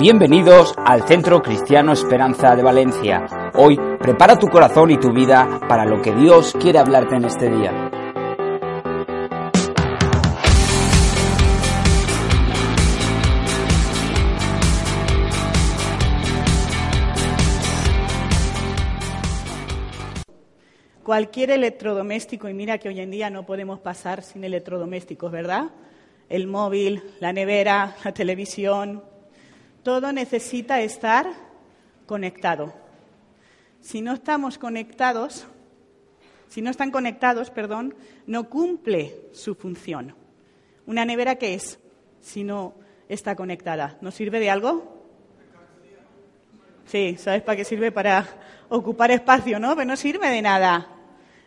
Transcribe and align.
Bienvenidos 0.00 0.72
al 0.78 1.06
Centro 1.06 1.42
Cristiano 1.42 1.92
Esperanza 1.92 2.56
de 2.56 2.62
Valencia. 2.62 3.52
Hoy 3.54 3.78
prepara 3.98 4.38
tu 4.38 4.46
corazón 4.46 4.90
y 4.90 4.98
tu 4.98 5.12
vida 5.12 5.60
para 5.68 5.84
lo 5.84 6.00
que 6.00 6.14
Dios 6.14 6.54
quiere 6.58 6.78
hablarte 6.78 7.16
en 7.16 7.24
este 7.26 7.50
día. 7.50 7.90
Cualquier 21.04 21.50
electrodoméstico, 21.50 22.48
y 22.48 22.54
mira 22.54 22.78
que 22.78 22.88
hoy 22.88 23.00
en 23.00 23.10
día 23.10 23.28
no 23.28 23.44
podemos 23.44 23.80
pasar 23.80 24.22
sin 24.22 24.44
electrodomésticos, 24.44 25.30
¿verdad? 25.30 25.64
El 26.30 26.46
móvil, 26.46 27.02
la 27.20 27.34
nevera, 27.34 27.96
la 28.02 28.14
televisión, 28.14 29.09
todo 29.82 30.12
necesita 30.12 30.80
estar 30.80 31.32
conectado. 32.06 32.74
Si 33.80 34.02
no 34.02 34.12
estamos 34.12 34.58
conectados, 34.58 35.46
si 36.48 36.62
no 36.62 36.70
están 36.70 36.90
conectados, 36.90 37.50
perdón, 37.50 37.94
no 38.26 38.48
cumple 38.50 39.16
su 39.32 39.54
función. 39.54 40.14
¿Una 40.86 41.04
nevera 41.04 41.36
qué 41.36 41.54
es 41.54 41.78
si 42.20 42.44
no 42.44 42.74
está 43.08 43.36
conectada? 43.36 43.96
¿No 44.00 44.10
sirve 44.10 44.40
de 44.40 44.50
algo? 44.50 44.98
Sí, 46.86 47.16
¿sabes 47.18 47.42
para 47.42 47.56
qué 47.56 47.64
sirve? 47.64 47.92
Para 47.92 48.26
ocupar 48.68 49.12
espacio, 49.12 49.60
¿no? 49.60 49.76
Pero 49.76 49.86
no 49.86 49.96
sirve 49.96 50.28
de 50.28 50.42
nada. 50.42 50.88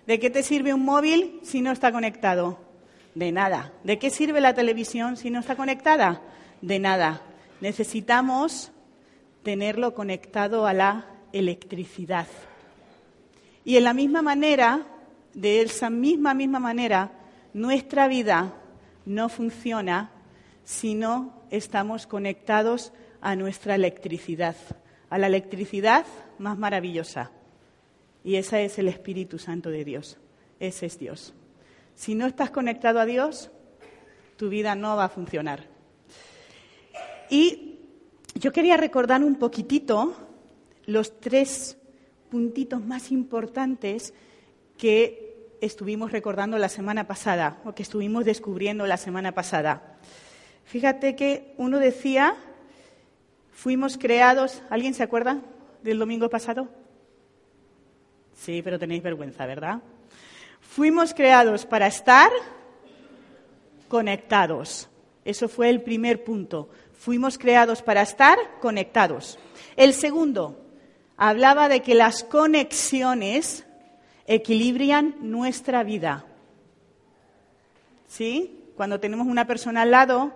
¿De 0.08 0.20
qué 0.20 0.30
te 0.30 0.42
sirve 0.42 0.74
un 0.74 0.86
móvil 0.86 1.40
si 1.44 1.62
no 1.62 1.72
está 1.72 1.92
conectado? 1.92 2.60
De 3.14 3.32
nada. 3.32 3.74
¿De 3.84 4.00
qué 4.00 4.10
sirve 4.10 4.42
la 4.42 4.54
televisión 4.54 5.18
si 5.18 5.30
no 5.30 5.40
está 5.40 5.56
conectada? 5.56 6.22
De 6.62 6.80
nada 6.80 7.22
necesitamos 7.64 8.74
tenerlo 9.42 9.94
conectado 9.94 10.68
a 10.68 10.74
la 10.74 11.06
electricidad. 11.32 12.28
Y 13.64 13.78
en 13.78 13.86
la 13.86 13.94
misma 13.94 14.22
manera, 14.22 14.86
de 15.34 15.62
esa 15.62 15.90
misma, 15.90 16.34
misma 16.34 16.60
manera, 16.60 17.14
nuestra 17.54 18.10
vida 18.10 18.54
no 19.06 19.30
funciona 19.30 20.12
si 20.66 20.94
no 20.94 21.42
estamos 21.52 22.06
conectados 22.06 22.92
a 23.22 23.38
nuestra 23.38 23.76
electricidad, 23.76 24.58
a 25.10 25.18
la 25.18 25.28
electricidad 25.28 26.06
más 26.40 26.58
maravillosa. 26.58 27.32
Y 28.26 28.36
esa 28.36 28.60
es 28.60 28.78
el 28.78 28.90
Espíritu 28.90 29.40
Santo 29.40 29.70
de 29.70 29.86
Dios. 29.86 30.18
Ese 30.60 30.88
es 30.88 31.00
Dios. 31.00 31.34
Si 31.96 32.14
no 32.14 32.26
estás 32.26 32.52
conectado 32.52 33.00
a 33.00 33.06
Dios, 33.06 33.52
tu 34.36 34.50
vida 34.50 34.76
no 34.76 34.98
va 34.98 35.06
a 35.06 35.10
funcionar. 35.10 35.73
Y 37.34 37.80
yo 38.36 38.52
quería 38.52 38.78
recordar 38.78 39.24
un 39.24 39.38
poquitito 39.38 40.14
los 40.86 41.20
tres 41.20 41.80
puntitos 42.30 42.86
más 42.86 43.12
importantes 43.12 44.14
que 44.78 45.50
estuvimos 45.60 46.12
recordando 46.12 46.60
la 46.60 46.70
semana 46.70 47.08
pasada 47.08 47.60
o 47.66 47.74
que 47.74 47.82
estuvimos 47.82 48.24
descubriendo 48.24 48.86
la 48.86 48.98
semana 48.98 49.32
pasada. 49.32 49.98
Fíjate 50.66 51.16
que 51.16 51.56
uno 51.58 51.80
decía, 51.80 52.36
fuimos 53.52 53.98
creados, 53.98 54.62
¿alguien 54.70 54.94
se 54.94 55.02
acuerda 55.02 55.42
del 55.82 55.98
domingo 55.98 56.30
pasado? 56.30 56.70
Sí, 58.36 58.62
pero 58.62 58.78
tenéis 58.78 59.02
vergüenza, 59.02 59.48
¿verdad? 59.48 59.82
Fuimos 60.62 61.16
creados 61.16 61.66
para 61.66 61.88
estar 61.88 62.30
conectados. 63.88 64.88
Eso 65.26 65.48
fue 65.48 65.70
el 65.70 65.82
primer 65.82 66.24
punto. 66.24 66.70
Fuimos 67.04 67.38
creados 67.38 67.82
para 67.82 68.02
estar 68.02 68.38
conectados. 68.62 69.38
El 69.76 69.94
segundo, 69.94 70.64
hablaba 71.18 71.68
de 71.68 71.82
que 71.82 71.96
las 71.96 72.24
conexiones 72.24 73.66
equilibran 74.26 75.18
nuestra 75.20 75.84
vida. 75.84 76.26
¿Sí? 78.08 78.72
Cuando 78.78 79.02
tenemos 79.02 79.28
una 79.28 79.46
persona 79.46 79.82
al 79.82 79.92
lado, 79.92 80.32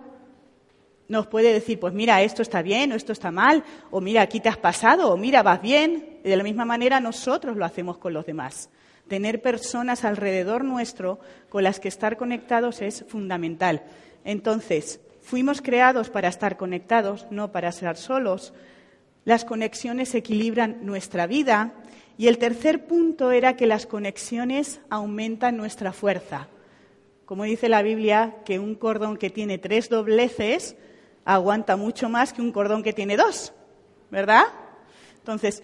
nos 1.08 1.26
puede 1.26 1.54
decir, 1.54 1.80
pues 1.80 1.94
mira, 1.94 2.20
esto 2.20 2.42
está 2.42 2.60
bien 2.60 2.92
o 2.92 2.96
esto 2.96 3.12
está 3.12 3.30
mal, 3.30 3.64
o 3.90 4.02
mira, 4.02 4.20
aquí 4.20 4.38
te 4.38 4.50
has 4.50 4.58
pasado, 4.58 5.10
o 5.10 5.16
mira, 5.16 5.42
vas 5.42 5.62
bien. 5.62 6.20
De 6.22 6.36
la 6.36 6.42
misma 6.42 6.66
manera 6.66 7.00
nosotros 7.00 7.56
lo 7.56 7.64
hacemos 7.64 7.96
con 7.96 8.12
los 8.12 8.26
demás. 8.26 8.68
Tener 9.08 9.40
personas 9.40 10.04
alrededor 10.04 10.64
nuestro 10.64 11.18
con 11.48 11.64
las 11.64 11.80
que 11.80 11.88
estar 11.88 12.18
conectados 12.18 12.82
es 12.82 13.06
fundamental. 13.08 13.84
Entonces, 14.22 15.00
Fuimos 15.28 15.60
creados 15.60 16.08
para 16.08 16.28
estar 16.28 16.56
conectados, 16.56 17.26
no 17.30 17.52
para 17.52 17.68
estar 17.68 17.98
solos. 17.98 18.54
Las 19.26 19.44
conexiones 19.44 20.14
equilibran 20.14 20.86
nuestra 20.86 21.26
vida. 21.26 21.74
Y 22.16 22.28
el 22.28 22.38
tercer 22.38 22.86
punto 22.86 23.30
era 23.30 23.54
que 23.54 23.66
las 23.66 23.84
conexiones 23.84 24.80
aumentan 24.88 25.58
nuestra 25.58 25.92
fuerza. 25.92 26.48
Como 27.26 27.44
dice 27.44 27.68
la 27.68 27.82
Biblia, 27.82 28.36
que 28.46 28.58
un 28.58 28.74
cordón 28.74 29.18
que 29.18 29.28
tiene 29.28 29.58
tres 29.58 29.90
dobleces 29.90 30.76
aguanta 31.26 31.76
mucho 31.76 32.08
más 32.08 32.32
que 32.32 32.40
un 32.40 32.50
cordón 32.50 32.82
que 32.82 32.94
tiene 32.94 33.18
dos, 33.18 33.52
¿verdad? 34.10 34.44
Entonces, 35.18 35.62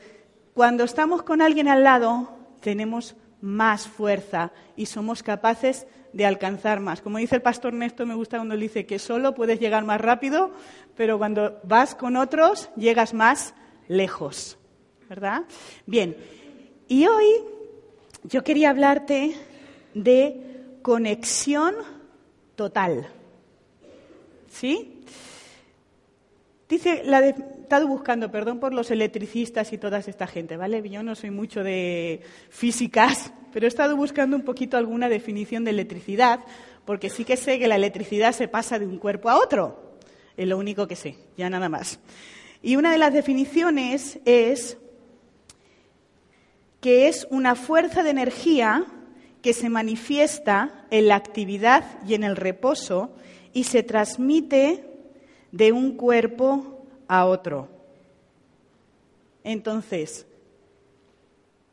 cuando 0.53 0.85
estamos 0.85 1.23
con 1.23 1.41
alguien 1.41 1.69
al 1.69 1.85
lado, 1.85 2.37
tenemos 2.61 3.17
más 3.41 3.89
fuerza 3.89 4.53
y 4.77 4.85
somos 4.85 5.23
capaces 5.23 5.87
de 6.15 6.25
alcanzar 6.25 6.81
más. 6.81 7.03
Como 7.03 7.19
dice 7.19 7.35
el 7.37 7.43
pastor 7.43 7.73
Néstor, 7.73 8.07
me 8.07 8.15
gusta 8.15 8.39
cuando 8.39 8.57
dice 8.57 8.87
que 8.87 8.99
solo 8.99 9.35
puedes 9.35 9.59
llegar 9.59 9.85
más 9.85 10.01
rápido, 10.01 10.53
pero 10.97 11.19
cuando 11.19 11.61
vas 11.65 11.95
con 11.95 12.17
otros 12.17 12.71
llegas 12.77 13.13
más 13.13 13.55
lejos. 13.89 14.57
¿Verdad? 15.09 15.43
Bien, 15.87 16.17
y 16.89 17.07
hoy 17.07 17.27
yo 18.23 18.45
quería 18.45 18.71
hablarte 18.71 19.35
de 19.93 20.41
conexión 20.83 21.75
total. 22.55 23.09
¿Sí? 24.49 25.03
Dice, 26.69 27.03
la 27.05 27.21
de, 27.21 27.35
estado 27.65 27.89
buscando, 27.89 28.31
perdón 28.31 28.61
por 28.61 28.73
los 28.73 28.91
electricistas 28.91 29.73
y 29.73 29.79
toda 29.79 29.99
esta 29.99 30.27
gente, 30.27 30.57
¿vale? 30.57 30.89
Yo 30.89 31.03
no 31.03 31.15
soy 31.15 31.31
mucho 31.31 31.65
de 31.65 32.21
físicas, 32.51 33.33
pero 33.53 33.67
he 33.67 33.69
estado 33.69 33.97
buscando 33.97 34.37
un 34.37 34.43
poquito 34.43 34.77
alguna 34.77 35.09
definición 35.09 35.65
de 35.65 35.71
electricidad, 35.71 36.41
porque 36.85 37.11
sí 37.11 37.25
que 37.25 37.37
sé 37.37 37.59
que 37.59 37.67
la 37.67 37.77
electricidad 37.77 38.33
se 38.33 38.49
pasa 38.49 38.79
de 38.79 38.87
un 38.87 38.99
cuerpo 38.99 39.31
a 39.31 39.39
otro. 39.39 39.99
Es 40.37 40.47
lo 40.47 40.59
único 40.59 40.87
que 40.87 40.97
sé, 40.97 41.17
ya 41.37 41.51
nada 41.51 41.69
más. 41.69 41.99
Y 42.63 42.77
una 42.77 42.93
de 42.93 42.99
las 42.99 43.13
definiciones 43.13 44.19
es 44.25 44.79
que 46.81 47.09
es 47.09 47.27
una 47.31 47.55
fuerza 47.55 48.03
de 48.03 48.11
energía 48.11 48.85
que 49.43 49.53
se 49.53 49.69
manifiesta 49.69 50.87
en 50.91 51.09
la 51.09 51.17
actividad 51.17 51.85
y 52.07 52.15
en 52.15 52.25
el 52.25 52.37
reposo 52.37 53.15
y 53.53 53.65
se 53.65 53.83
transmite 53.83 54.84
de 55.53 55.72
un 55.72 55.97
cuerpo 55.97 56.73
a 57.09 57.27
otro. 57.27 57.68
Entonces, 59.42 60.27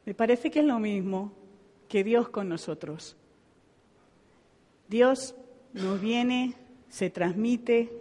me 0.06 0.14
parece 0.14 0.52
que 0.52 0.60
es 0.60 0.66
lo 0.66 0.80
mismo 0.80 1.32
que 1.88 2.04
Dios 2.04 2.30
con 2.30 2.50
nosotros. 2.50 3.16
Dios 4.88 5.36
nos 5.74 6.02
viene, 6.02 6.56
se 6.90 7.10
transmite 7.10 7.92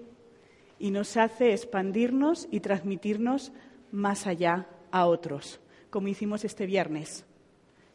y 0.79 0.91
nos 0.91 1.17
hace 1.17 1.53
expandirnos 1.53 2.49
y 2.51 2.61
transmitirnos 2.61 3.53
más 3.93 4.27
allá 4.27 4.67
a 4.91 5.07
otros, 5.07 5.61
como 5.91 6.09
hicimos 6.09 6.45
este 6.45 6.67
viernes, 6.67 7.25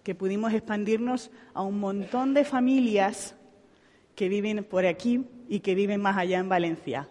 que 0.04 0.16
pudimos 0.16 0.54
expandirnos 0.54 1.32
a 1.54 1.64
un 1.64 1.80
montón 1.80 2.34
de 2.34 2.46
familias 2.46 3.36
que 4.16 4.30
viven 4.30 4.64
por 4.64 4.86
aquí 4.86 5.26
y 5.50 5.60
que 5.60 5.76
viven 5.76 6.02
más 6.02 6.18
allá 6.18 6.40
en 6.40 6.48
Valencia. 6.48 7.10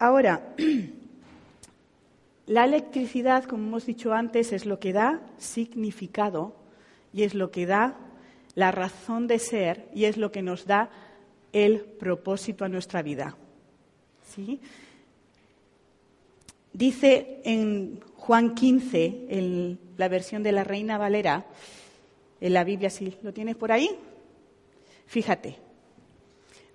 Ahora, 0.00 0.54
la 2.46 2.64
electricidad, 2.64 3.44
como 3.44 3.68
hemos 3.68 3.84
dicho 3.84 4.14
antes, 4.14 4.50
es 4.52 4.64
lo 4.64 4.80
que 4.80 4.94
da 4.94 5.20
significado 5.36 6.56
y 7.12 7.24
es 7.24 7.34
lo 7.34 7.50
que 7.50 7.66
da 7.66 7.98
la 8.54 8.72
razón 8.72 9.26
de 9.26 9.38
ser 9.38 9.90
y 9.94 10.06
es 10.06 10.16
lo 10.16 10.32
que 10.32 10.40
nos 10.40 10.64
da 10.64 10.88
el 11.52 11.80
propósito 11.80 12.64
a 12.64 12.70
nuestra 12.70 13.02
vida. 13.02 13.36
¿Sí? 14.34 14.58
Dice 16.72 17.42
en 17.44 18.00
Juan 18.16 18.54
15, 18.54 19.26
en 19.28 19.78
la 19.98 20.08
versión 20.08 20.42
de 20.42 20.52
la 20.52 20.64
Reina 20.64 20.96
Valera, 20.96 21.44
en 22.40 22.54
la 22.54 22.64
Biblia, 22.64 22.88
si 22.88 23.14
lo 23.22 23.34
tienes 23.34 23.54
por 23.54 23.70
ahí, 23.70 23.90
fíjate, 25.04 25.58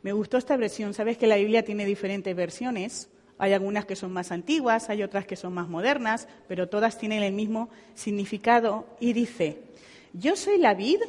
me 0.04 0.14
gustó 0.14 0.38
esta 0.38 0.58
versión. 0.58 0.94
Sabes 0.94 1.18
que 1.18 1.26
la 1.26 1.38
Biblia 1.38 1.66
tiene 1.66 1.88
diferentes 1.88 2.36
versiones. 2.36 3.10
Hay 3.38 3.54
algunas 3.54 3.86
que 3.86 3.96
son 3.96 4.14
más 4.14 4.32
antiguas, 4.32 4.90
hay 4.90 5.04
otras 5.04 5.26
que 5.26 5.36
son 5.36 5.54
más 5.54 5.68
modernas, 5.68 6.28
pero 6.48 6.70
todas 6.70 6.98
tienen 6.98 7.22
el 7.22 7.34
mismo 7.34 7.70
significado. 7.94 8.88
Y 9.00 9.14
dice, 9.14 9.62
yo 10.14 10.36
soy 10.36 10.58
la 10.58 10.74
vid 10.74 11.00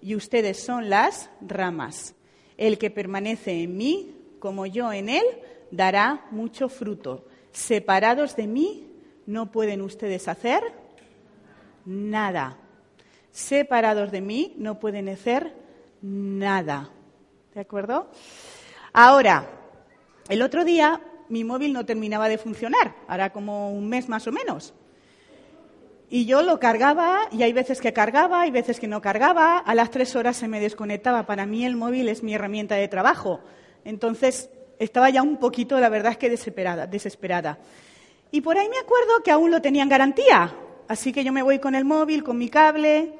y 0.00 0.14
ustedes 0.14 0.62
son 0.62 0.88
las 0.88 1.28
ramas. 1.40 2.14
El 2.56 2.78
que 2.78 2.90
permanece 2.90 3.62
en 3.62 3.76
mí, 3.76 4.16
como 4.38 4.64
yo 4.64 4.92
en 4.92 5.10
él, 5.10 5.24
dará 5.70 6.26
mucho 6.30 6.68
fruto. 6.68 7.26
Separados 7.52 8.36
de 8.36 8.46
mí, 8.46 8.86
no 9.26 9.50
pueden 9.50 9.82
ustedes 9.82 10.28
hacer 10.28 10.62
nada. 11.84 12.56
Separados 13.30 14.10
de 14.10 14.22
mí, 14.22 14.54
no 14.56 14.78
pueden 14.78 15.10
hacer 15.10 15.54
nada. 16.00 16.90
¿De 17.54 17.60
acuerdo? 17.60 18.10
Ahora, 18.94 19.46
el 20.28 20.40
otro 20.40 20.64
día 20.64 21.00
mi 21.28 21.44
móvil 21.44 21.72
no 21.72 21.84
terminaba 21.86 22.28
de 22.28 22.38
funcionar, 22.38 22.94
hará 23.08 23.32
como 23.32 23.72
un 23.72 23.88
mes 23.88 24.08
más 24.08 24.26
o 24.26 24.32
menos. 24.32 24.74
Y 26.08 26.24
yo 26.26 26.42
lo 26.42 26.60
cargaba 26.60 27.28
y 27.32 27.42
hay 27.42 27.52
veces 27.52 27.80
que 27.80 27.92
cargaba, 27.92 28.42
hay 28.42 28.52
veces 28.52 28.78
que 28.78 28.86
no 28.86 29.00
cargaba, 29.00 29.58
a 29.58 29.74
las 29.74 29.90
tres 29.90 30.14
horas 30.14 30.36
se 30.36 30.46
me 30.46 30.60
desconectaba. 30.60 31.26
Para 31.26 31.46
mí 31.46 31.64
el 31.64 31.76
móvil 31.76 32.08
es 32.08 32.22
mi 32.22 32.34
herramienta 32.34 32.76
de 32.76 32.86
trabajo. 32.86 33.40
Entonces 33.84 34.48
estaba 34.78 35.10
ya 35.10 35.22
un 35.22 35.38
poquito, 35.38 35.80
la 35.80 35.88
verdad 35.88 36.12
es 36.12 36.18
que 36.18 36.30
desesperada, 36.30 36.86
desesperada. 36.86 37.58
Y 38.30 38.40
por 38.40 38.56
ahí 38.56 38.68
me 38.68 38.78
acuerdo 38.78 39.22
que 39.24 39.32
aún 39.32 39.50
lo 39.50 39.60
tenía 39.60 39.82
en 39.82 39.88
garantía. 39.88 40.54
Así 40.86 41.12
que 41.12 41.24
yo 41.24 41.32
me 41.32 41.42
voy 41.42 41.58
con 41.58 41.74
el 41.74 41.84
móvil, 41.84 42.22
con 42.22 42.38
mi 42.38 42.48
cable, 42.50 43.12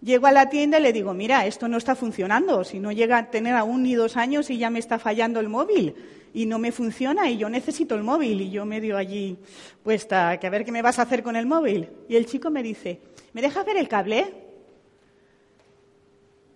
llego 0.00 0.26
a 0.26 0.32
la 0.32 0.48
tienda 0.48 0.78
y 0.78 0.82
le 0.82 0.94
digo, 0.94 1.12
mira, 1.12 1.44
esto 1.44 1.68
no 1.68 1.76
está 1.76 1.94
funcionando. 1.94 2.64
Si 2.64 2.80
no 2.80 2.92
llega 2.92 3.18
a 3.18 3.30
tener 3.30 3.54
aún 3.54 3.82
ni 3.82 3.94
dos 3.94 4.16
años 4.16 4.48
y 4.48 4.56
ya 4.56 4.70
me 4.70 4.78
está 4.78 4.98
fallando 4.98 5.38
el 5.38 5.50
móvil 5.50 5.94
y 6.36 6.44
no 6.44 6.58
me 6.58 6.70
funciona 6.70 7.30
y 7.30 7.38
yo 7.38 7.48
necesito 7.48 7.94
el 7.94 8.02
móvil 8.02 8.42
y 8.42 8.50
yo 8.50 8.66
medio 8.66 8.98
allí 8.98 9.38
puesta, 9.82 10.38
que 10.38 10.46
a 10.46 10.50
ver 10.50 10.66
qué 10.66 10.70
me 10.70 10.82
vas 10.82 10.98
a 10.98 11.02
hacer 11.02 11.22
con 11.22 11.34
el 11.34 11.46
móvil. 11.46 11.88
Y 12.10 12.16
el 12.16 12.26
chico 12.26 12.50
me 12.50 12.62
dice, 12.62 13.00
¿me 13.32 13.40
dejas 13.40 13.64
ver 13.64 13.78
el 13.78 13.88
cable? 13.88 14.34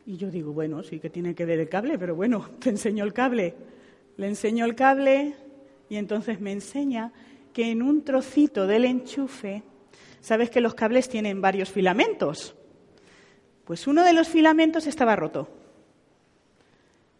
Y 0.04 0.18
yo 0.18 0.30
digo, 0.30 0.52
bueno, 0.52 0.82
sí 0.82 1.00
que 1.00 1.08
tiene 1.08 1.34
que 1.34 1.46
ver 1.46 1.60
el 1.60 1.70
cable, 1.70 1.98
pero 1.98 2.14
bueno, 2.14 2.46
te 2.60 2.68
enseño 2.68 3.04
el 3.04 3.14
cable. 3.14 3.54
Le 4.18 4.26
enseño 4.26 4.66
el 4.66 4.74
cable 4.74 5.34
y 5.88 5.96
entonces 5.96 6.42
me 6.42 6.52
enseña 6.52 7.14
que 7.54 7.70
en 7.70 7.80
un 7.80 8.04
trocito 8.04 8.66
del 8.66 8.84
enchufe, 8.84 9.62
sabes 10.20 10.50
que 10.50 10.60
los 10.60 10.74
cables 10.74 11.08
tienen 11.08 11.40
varios 11.40 11.70
filamentos. 11.70 12.54
Pues 13.64 13.86
uno 13.86 14.04
de 14.04 14.12
los 14.12 14.28
filamentos 14.28 14.86
estaba 14.86 15.16
roto 15.16 15.59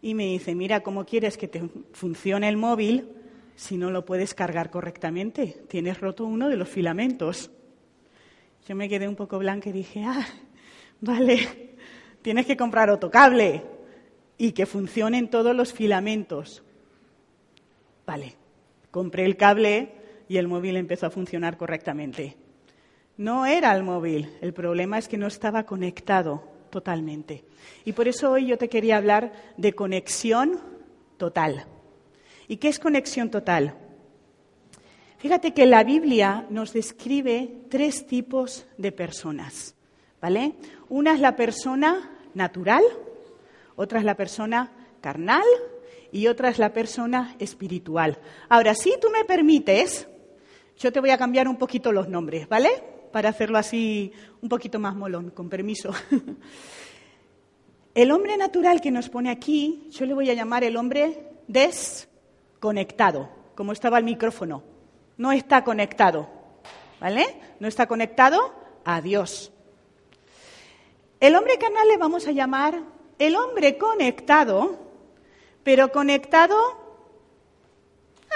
y 0.01 0.15
me 0.15 0.25
dice, 0.25 0.55
mira, 0.55 0.81
¿cómo 0.81 1.05
quieres 1.05 1.37
que 1.37 1.47
te 1.47 1.61
funcione 1.93 2.49
el 2.49 2.57
móvil 2.57 3.09
si 3.55 3.77
no 3.77 3.91
lo 3.91 4.03
puedes 4.05 4.33
cargar 4.33 4.71
correctamente? 4.71 5.63
Tienes 5.67 5.99
roto 5.99 6.25
uno 6.25 6.49
de 6.49 6.57
los 6.57 6.69
filamentos. 6.69 7.51
Yo 8.67 8.75
me 8.75 8.89
quedé 8.89 9.07
un 9.07 9.15
poco 9.15 9.37
blanca 9.37 9.69
y 9.69 9.73
dije, 9.73 10.03
ah, 10.05 10.25
vale, 11.01 11.75
tienes 12.21 12.45
que 12.45 12.57
comprar 12.57 12.89
otro 12.89 13.11
cable 13.11 13.63
y 14.37 14.53
que 14.53 14.65
funcionen 14.65 15.29
todos 15.29 15.55
los 15.55 15.71
filamentos. 15.71 16.63
Vale, 18.05 18.35
compré 18.89 19.25
el 19.25 19.37
cable 19.37 19.93
y 20.27 20.37
el 20.37 20.47
móvil 20.47 20.77
empezó 20.77 21.05
a 21.05 21.11
funcionar 21.11 21.57
correctamente. 21.57 22.37
No 23.17 23.45
era 23.45 23.75
el 23.75 23.83
móvil, 23.83 24.31
el 24.41 24.53
problema 24.53 24.97
es 24.97 25.07
que 25.07 25.17
no 25.17 25.27
estaba 25.27 25.65
conectado 25.65 26.43
totalmente. 26.71 27.45
Y 27.85 27.93
por 27.93 28.07
eso 28.07 28.31
hoy 28.31 28.47
yo 28.47 28.57
te 28.57 28.69
quería 28.69 28.97
hablar 28.97 29.33
de 29.57 29.73
conexión 29.73 30.59
total. 31.17 31.67
¿Y 32.47 32.57
qué 32.57 32.69
es 32.69 32.79
conexión 32.79 33.29
total? 33.29 33.75
Fíjate 35.19 35.53
que 35.53 35.67
la 35.67 35.83
Biblia 35.83 36.47
nos 36.49 36.73
describe 36.73 37.65
tres 37.69 38.07
tipos 38.07 38.65
de 38.79 38.91
personas, 38.91 39.75
¿vale? 40.19 40.55
Una 40.89 41.13
es 41.13 41.19
la 41.19 41.35
persona 41.35 42.17
natural, 42.33 42.83
otra 43.75 43.99
es 43.99 44.05
la 44.05 44.15
persona 44.15 44.71
carnal 44.99 45.43
y 46.11 46.25
otra 46.25 46.49
es 46.49 46.57
la 46.57 46.73
persona 46.73 47.35
espiritual. 47.37 48.17
Ahora, 48.49 48.73
si 48.73 48.95
tú 48.99 49.09
me 49.11 49.23
permites, 49.23 50.07
yo 50.79 50.91
te 50.91 50.99
voy 50.99 51.11
a 51.11 51.17
cambiar 51.17 51.47
un 51.47 51.57
poquito 51.57 51.91
los 51.91 52.09
nombres, 52.09 52.49
¿vale? 52.49 52.69
Para 53.11 53.29
hacerlo 53.29 53.57
así 53.57 54.11
un 54.41 54.49
poquito 54.49 54.79
más 54.79 54.95
molón, 54.95 55.31
con 55.31 55.49
permiso. 55.49 55.91
El 57.93 58.11
hombre 58.11 58.37
natural 58.37 58.79
que 58.79 58.89
nos 58.89 59.09
pone 59.09 59.29
aquí, 59.29 59.89
yo 59.91 60.05
le 60.05 60.13
voy 60.13 60.29
a 60.29 60.33
llamar 60.33 60.63
el 60.63 60.77
hombre 60.77 61.27
desconectado, 61.47 63.29
como 63.53 63.73
estaba 63.73 63.97
el 63.97 64.05
micrófono. 64.05 64.63
No 65.17 65.33
está 65.33 65.65
conectado, 65.65 66.29
¿vale? 67.01 67.25
No 67.59 67.67
está 67.67 67.87
conectado 67.87 68.55
a 68.85 69.01
Dios. 69.01 69.51
El 71.19 71.35
hombre 71.35 71.57
carnal 71.57 71.87
le 71.89 71.97
vamos 71.97 72.27
a 72.27 72.31
llamar 72.31 72.81
el 73.19 73.35
hombre 73.35 73.77
conectado, 73.77 74.79
pero 75.63 75.91
conectado 75.91 76.55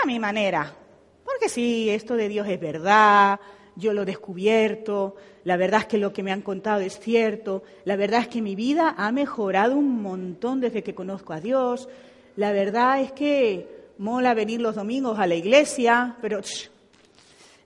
a 0.03 0.05
mi 0.05 0.19
manera. 0.19 0.75
Porque 1.23 1.47
sí, 1.47 1.89
esto 1.89 2.15
de 2.15 2.27
Dios 2.27 2.47
es 2.49 2.59
verdad, 2.59 3.39
yo 3.75 3.93
lo 3.93 4.03
he 4.03 4.05
descubierto, 4.05 5.15
la 5.43 5.57
verdad 5.57 5.81
es 5.81 5.85
que 5.87 5.97
lo 5.97 6.13
que 6.13 6.23
me 6.23 6.31
han 6.31 6.41
contado 6.41 6.81
es 6.81 6.99
cierto, 6.99 7.63
la 7.83 7.95
verdad 7.95 8.21
es 8.21 8.27
que 8.27 8.41
mi 8.41 8.55
vida 8.55 8.95
ha 8.97 9.11
mejorado 9.11 9.75
un 9.75 10.01
montón 10.01 10.61
desde 10.61 10.83
que 10.83 10.95
conozco 10.95 11.33
a 11.33 11.41
Dios, 11.41 11.89
la 12.35 12.51
verdad 12.51 13.01
es 13.01 13.11
que 13.11 13.67
mola 13.97 14.33
venir 14.33 14.61
los 14.61 14.75
domingos 14.75 15.19
a 15.19 15.27
la 15.27 15.35
iglesia, 15.35 16.17
pero 16.21 16.41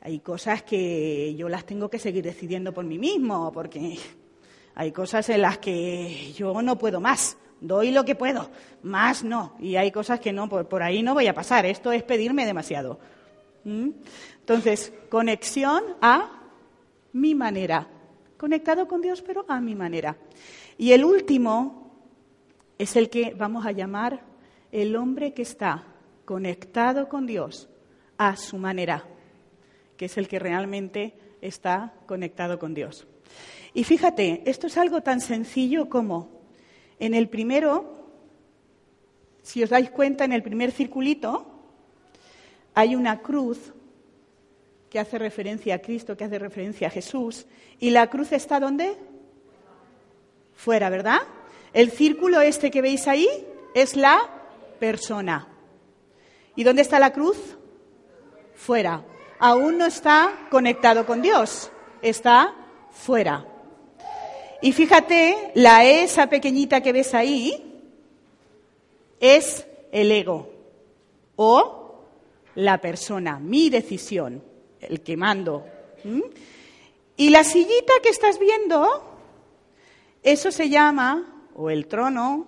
hay 0.02 0.20
cosas 0.20 0.64
que 0.64 1.36
yo 1.36 1.50
las 1.50 1.66
tengo 1.66 1.90
que 1.90 2.00
seguir 2.00 2.24
decidiendo 2.24 2.74
por 2.74 2.86
mí 2.86 2.98
mismo, 2.98 3.52
porque 3.52 3.98
hay 4.76 4.92
cosas 4.92 5.30
en 5.30 5.42
las 5.42 5.58
que 5.58 6.34
yo 6.36 6.62
no 6.62 6.78
puedo 6.78 7.00
más, 7.00 7.38
doy 7.62 7.92
lo 7.92 8.06
que 8.06 8.16
puedo, 8.16 8.50
más 8.84 9.24
no, 9.24 9.56
y 9.60 9.76
hay 9.76 9.92
cosas 9.92 10.20
que 10.20 10.32
no, 10.32 10.48
por, 10.48 10.84
ahí 10.84 11.04
no 11.04 11.14
voy 11.14 11.28
a 11.28 11.34
pasar, 11.34 11.66
esto 11.66 11.92
es 11.92 12.04
pedirme 12.04 12.46
demasiado. 12.46 13.00
Entonces, 14.50 14.92
conexión 15.10 15.84
a 16.02 16.42
mi 17.14 17.36
manera. 17.36 17.88
Conectado 18.36 18.88
con 18.88 19.00
Dios, 19.00 19.22
pero 19.22 19.46
a 19.48 19.62
mi 19.62 19.76
manera. 19.76 20.18
Y 20.76 20.92
el 20.92 21.06
último 21.06 21.94
es 22.80 22.96
el 22.96 23.12
que 23.12 23.36
vamos 23.38 23.68
a 23.68 23.72
llamar 23.72 24.24
el 24.72 24.96
hombre 24.96 25.36
que 25.36 25.44
está 25.44 25.84
conectado 26.26 27.08
con 27.10 27.28
Dios 27.28 27.70
a 28.18 28.36
su 28.38 28.58
manera, 28.58 29.06
que 29.96 30.06
es 30.06 30.18
el 30.18 30.28
que 30.28 30.40
realmente 30.40 31.14
está 31.42 31.94
conectado 32.08 32.58
con 32.58 32.74
Dios. 32.74 33.06
Y 33.76 33.84
fíjate, 33.84 34.42
esto 34.48 34.66
es 34.66 34.80
algo 34.80 35.02
tan 35.02 35.22
sencillo 35.22 35.90
como 35.90 36.42
en 36.98 37.14
el 37.14 37.30
primero, 37.30 38.10
si 39.44 39.62
os 39.62 39.70
dais 39.70 39.92
cuenta, 39.92 40.26
en 40.26 40.34
el 40.34 40.42
primer 40.42 40.72
circulito 40.72 41.46
hay 42.74 42.96
una 42.96 43.20
cruz 43.20 43.74
que 44.90 45.00
hace 45.00 45.18
referencia 45.20 45.76
a 45.76 45.80
Cristo, 45.80 46.18
que 46.18 46.24
hace 46.24 46.40
referencia 46.40 46.88
a 46.88 46.92
Jesús. 46.92 47.46
¿Y 47.80 47.92
la 47.92 48.10
cruz 48.10 48.32
está 48.32 48.60
dónde? 48.60 48.98
Fuera, 50.56 50.90
¿verdad? 50.90 51.22
El 51.74 51.92
círculo 51.92 52.42
este 52.42 52.72
que 52.72 52.82
veis 52.82 53.08
ahí 53.08 53.28
es 53.76 53.96
la 53.96 54.20
persona. 54.80 55.48
¿Y 56.56 56.64
dónde 56.64 56.82
está 56.82 57.00
la 57.00 57.14
cruz? 57.14 57.38
Fuera. 58.56 59.04
Aún 59.40 59.78
no 59.78 59.86
está 59.86 60.48
conectado 60.50 61.06
con 61.06 61.22
Dios, 61.22 61.72
está 62.02 62.54
fuera. 62.92 63.46
Y 64.62 64.74
fíjate, 64.74 65.52
la 65.56 65.86
E, 65.86 66.04
esa 66.04 66.28
pequeñita 66.28 66.82
que 66.82 66.92
ves 66.92 67.14
ahí, 67.14 67.66
es 69.22 69.66
el 69.92 70.12
ego 70.12 70.50
o 71.36 72.06
la 72.56 72.80
persona, 72.80 73.40
mi 73.40 73.70
decisión 73.70 74.49
el 74.82 75.02
que 75.02 75.18
mando. 75.18 75.66
Y 77.18 77.30
la 77.30 77.44
sillita 77.44 77.94
que 78.02 78.10
estás 78.10 78.40
viendo, 78.40 78.88
eso 80.24 80.52
se 80.52 80.70
llama, 80.70 81.48
o 81.54 81.70
el 81.70 81.88
trono, 81.88 82.48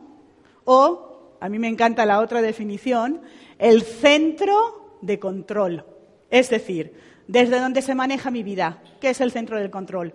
o, 0.63 1.37
a 1.39 1.49
mí 1.49 1.59
me 1.59 1.67
encanta 1.67 2.05
la 2.05 2.19
otra 2.19 2.41
definición, 2.41 3.21
el 3.59 3.81
centro 3.81 4.97
de 5.01 5.19
control. 5.19 5.85
Es 6.29 6.49
decir, 6.49 6.93
desde 7.27 7.59
donde 7.59 7.81
se 7.81 7.95
maneja 7.95 8.31
mi 8.31 8.43
vida. 8.43 8.81
¿Qué 8.99 9.09
es 9.09 9.21
el 9.21 9.31
centro 9.31 9.57
del 9.57 9.71
control? 9.71 10.13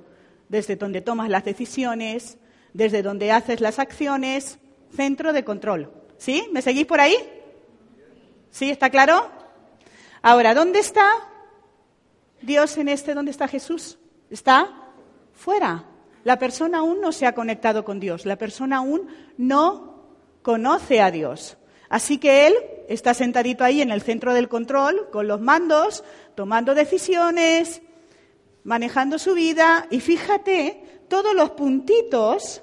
Desde 0.48 0.76
donde 0.76 1.00
tomas 1.00 1.28
las 1.28 1.44
decisiones, 1.44 2.38
desde 2.72 3.02
donde 3.02 3.32
haces 3.32 3.60
las 3.60 3.78
acciones, 3.78 4.58
centro 4.94 5.32
de 5.32 5.44
control. 5.44 5.90
¿Sí? 6.18 6.48
¿Me 6.52 6.62
seguís 6.62 6.86
por 6.86 7.00
ahí? 7.00 7.16
¿Sí? 8.50 8.70
¿Está 8.70 8.90
claro? 8.90 9.30
Ahora, 10.22 10.54
¿dónde 10.54 10.78
está 10.78 11.06
Dios 12.46 12.78
en 12.78 12.88
este? 12.88 13.14
¿Dónde 13.14 13.32
está 13.32 13.48
Jesús? 13.48 13.98
Está 14.30 14.92
fuera. 15.32 15.84
La 16.24 16.38
persona 16.38 16.78
aún 16.78 17.00
no 17.00 17.12
se 17.12 17.26
ha 17.26 17.34
conectado 17.34 17.84
con 17.84 18.00
Dios. 18.00 18.24
La 18.24 18.36
persona 18.36 18.78
aún 18.78 19.08
no 19.36 20.06
conoce 20.42 21.00
a 21.00 21.10
Dios. 21.10 21.58
Así 21.88 22.18
que 22.18 22.46
Él 22.46 22.54
está 22.88 23.14
sentadito 23.14 23.64
ahí 23.64 23.80
en 23.80 23.90
el 23.90 24.02
centro 24.02 24.32
del 24.32 24.48
control, 24.48 25.08
con 25.10 25.28
los 25.28 25.40
mandos, 25.40 26.04
tomando 26.34 26.74
decisiones, 26.74 27.82
manejando 28.64 29.18
su 29.18 29.34
vida. 29.34 29.86
Y 29.90 30.00
fíjate, 30.00 31.02
todos 31.08 31.34
los 31.34 31.50
puntitos 31.50 32.62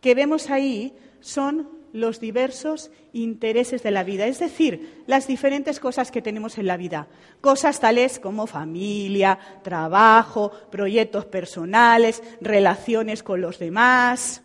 que 0.00 0.14
vemos 0.14 0.50
ahí 0.50 0.96
son 1.20 1.81
los 1.92 2.20
diversos 2.20 2.90
intereses 3.12 3.82
de 3.82 3.90
la 3.90 4.02
vida, 4.02 4.26
es 4.26 4.38
decir, 4.38 5.04
las 5.06 5.26
diferentes 5.26 5.78
cosas 5.78 6.10
que 6.10 6.22
tenemos 6.22 6.56
en 6.56 6.66
la 6.66 6.78
vida. 6.78 7.06
Cosas 7.40 7.80
tales 7.80 8.18
como 8.18 8.46
familia, 8.46 9.38
trabajo, 9.62 10.50
proyectos 10.70 11.26
personales, 11.26 12.22
relaciones 12.40 13.22
con 13.22 13.42
los 13.42 13.58
demás, 13.58 14.42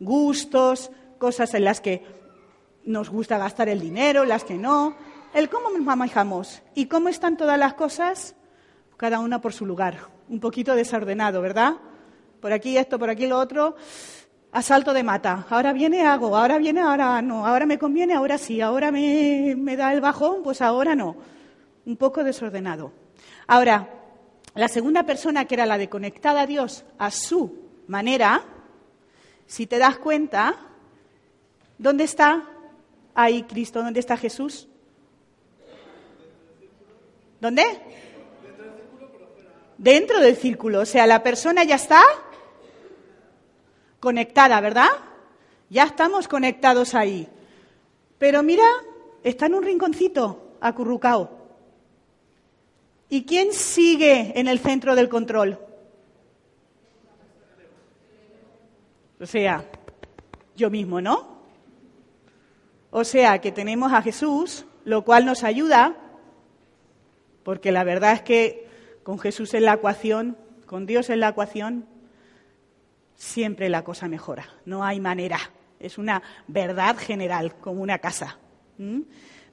gustos, 0.00 0.90
cosas 1.18 1.54
en 1.54 1.64
las 1.64 1.80
que 1.80 2.02
nos 2.84 3.08
gusta 3.08 3.38
gastar 3.38 3.68
el 3.68 3.80
dinero, 3.80 4.24
las 4.24 4.44
que 4.44 4.54
no, 4.54 4.96
el 5.32 5.48
cómo 5.48 5.70
nos 5.70 5.82
manejamos 5.82 6.62
y 6.74 6.86
cómo 6.86 7.08
están 7.08 7.36
todas 7.36 7.58
las 7.58 7.74
cosas, 7.74 8.34
cada 8.96 9.20
una 9.20 9.40
por 9.40 9.52
su 9.52 9.64
lugar, 9.64 10.08
un 10.28 10.40
poquito 10.40 10.74
desordenado, 10.74 11.40
¿verdad? 11.40 11.74
Por 12.40 12.52
aquí 12.52 12.76
esto, 12.76 12.98
por 12.98 13.10
aquí 13.10 13.26
lo 13.26 13.38
otro 13.38 13.76
asalto 14.54 14.92
de 14.92 15.02
mata. 15.02 15.46
Ahora 15.50 15.72
viene, 15.72 16.06
hago, 16.06 16.36
ahora 16.36 16.58
viene, 16.58 16.80
ahora 16.80 17.20
no, 17.20 17.44
ahora 17.46 17.66
me 17.66 17.76
conviene, 17.76 18.14
ahora 18.14 18.38
sí, 18.38 18.60
ahora 18.60 18.92
me, 18.92 19.54
me 19.58 19.76
da 19.76 19.92
el 19.92 20.00
bajón, 20.00 20.42
pues 20.42 20.62
ahora 20.62 20.94
no. 20.94 21.16
Un 21.84 21.96
poco 21.96 22.22
desordenado. 22.24 22.92
Ahora, 23.48 23.90
la 24.54 24.68
segunda 24.68 25.02
persona, 25.02 25.44
que 25.44 25.56
era 25.56 25.66
la 25.66 25.76
de 25.76 25.88
conectada 25.88 26.42
a 26.42 26.46
Dios 26.46 26.84
a 26.98 27.10
su 27.10 27.58
manera, 27.88 28.44
si 29.46 29.66
te 29.66 29.78
das 29.78 29.98
cuenta, 29.98 30.54
¿dónde 31.76 32.04
está 32.04 32.44
ahí 33.12 33.42
Cristo? 33.42 33.82
¿Dónde 33.82 34.00
está 34.00 34.16
Jesús? 34.16 34.68
¿Dónde? 37.40 37.64
Dentro 39.76 40.20
del 40.20 40.36
círculo. 40.36 40.80
O 40.80 40.86
sea, 40.86 41.08
la 41.08 41.24
persona 41.24 41.64
ya 41.64 41.74
está 41.74 42.00
conectada, 44.04 44.60
¿verdad? 44.60 44.90
Ya 45.70 45.84
estamos 45.84 46.28
conectados 46.28 46.94
ahí. 46.94 47.26
Pero 48.18 48.42
mira, 48.42 48.66
está 49.22 49.46
en 49.46 49.54
un 49.54 49.64
rinconcito, 49.64 50.56
acurrucado. 50.60 51.30
¿Y 53.08 53.24
quién 53.24 53.52
sigue 53.52 54.38
en 54.38 54.46
el 54.46 54.58
centro 54.58 54.94
del 54.94 55.08
control? 55.08 55.58
O 59.18 59.26
sea, 59.26 59.64
yo 60.54 60.68
mismo, 60.68 61.00
¿no? 61.00 61.38
O 62.90 63.04
sea, 63.04 63.40
que 63.40 63.50
tenemos 63.50 63.92
a 63.92 64.02
Jesús, 64.02 64.66
lo 64.84 65.02
cual 65.02 65.24
nos 65.24 65.44
ayuda, 65.44 65.96
porque 67.42 67.72
la 67.72 67.84
verdad 67.84 68.12
es 68.12 68.22
que 68.22 68.68
con 69.02 69.18
Jesús 69.18 69.54
en 69.54 69.64
la 69.64 69.74
ecuación, 69.74 70.36
con 70.66 70.84
Dios 70.84 71.08
en 71.08 71.20
la 71.20 71.30
ecuación, 71.30 71.86
siempre 73.14 73.68
la 73.68 73.84
cosa 73.84 74.08
mejora. 74.08 74.46
No 74.64 74.84
hay 74.84 75.00
manera. 75.00 75.38
Es 75.78 75.98
una 75.98 76.22
verdad 76.46 76.96
general, 76.96 77.56
como 77.56 77.82
una 77.82 77.98
casa. 77.98 78.38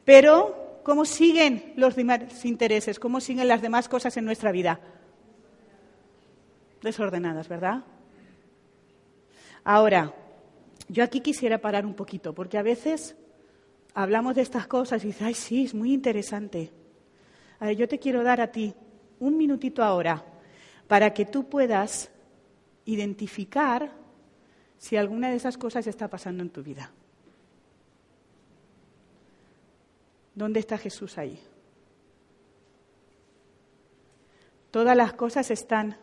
Pero, 0.05 0.79
¿cómo 0.83 1.05
siguen 1.05 1.73
los 1.75 1.95
demás 1.95 2.45
intereses? 2.45 2.99
¿Cómo 2.99 3.19
siguen 3.19 3.47
las 3.47 3.61
demás 3.61 3.89
cosas 3.89 4.15
en 4.17 4.25
nuestra 4.25 4.51
vida? 4.51 4.79
Desordenadas, 6.81 7.47
¿verdad? 7.47 7.83
Ahora, 9.63 10.13
yo 10.87 11.03
aquí 11.03 11.21
quisiera 11.21 11.59
parar 11.59 11.85
un 11.85 11.93
poquito, 11.93 12.33
porque 12.33 12.57
a 12.57 12.63
veces 12.63 13.15
hablamos 13.93 14.35
de 14.35 14.41
estas 14.41 14.67
cosas 14.67 15.03
y 15.03 15.07
dices, 15.07 15.21
ay, 15.21 15.33
sí, 15.33 15.65
es 15.65 15.73
muy 15.73 15.93
interesante. 15.93 16.71
A 17.59 17.67
ver, 17.67 17.75
yo 17.75 17.87
te 17.87 17.99
quiero 17.99 18.23
dar 18.23 18.41
a 18.41 18.51
ti 18.51 18.73
un 19.19 19.37
minutito 19.37 19.83
ahora 19.83 20.25
para 20.87 21.13
que 21.13 21.25
tú 21.25 21.47
puedas 21.47 22.11
identificar 22.85 23.91
si 24.77 24.97
alguna 24.97 25.29
de 25.29 25.35
esas 25.35 25.57
cosas 25.57 25.85
está 25.87 26.07
pasando 26.07 26.41
en 26.43 26.49
tu 26.49 26.63
vida. 26.63 26.91
¿Dónde 30.33 30.59
está 30.59 30.77
Jesús 30.77 31.17
ahí? 31.17 31.39
¿Todas 34.71 34.95
las 34.95 35.13
cosas 35.13 35.51
están 35.51 35.97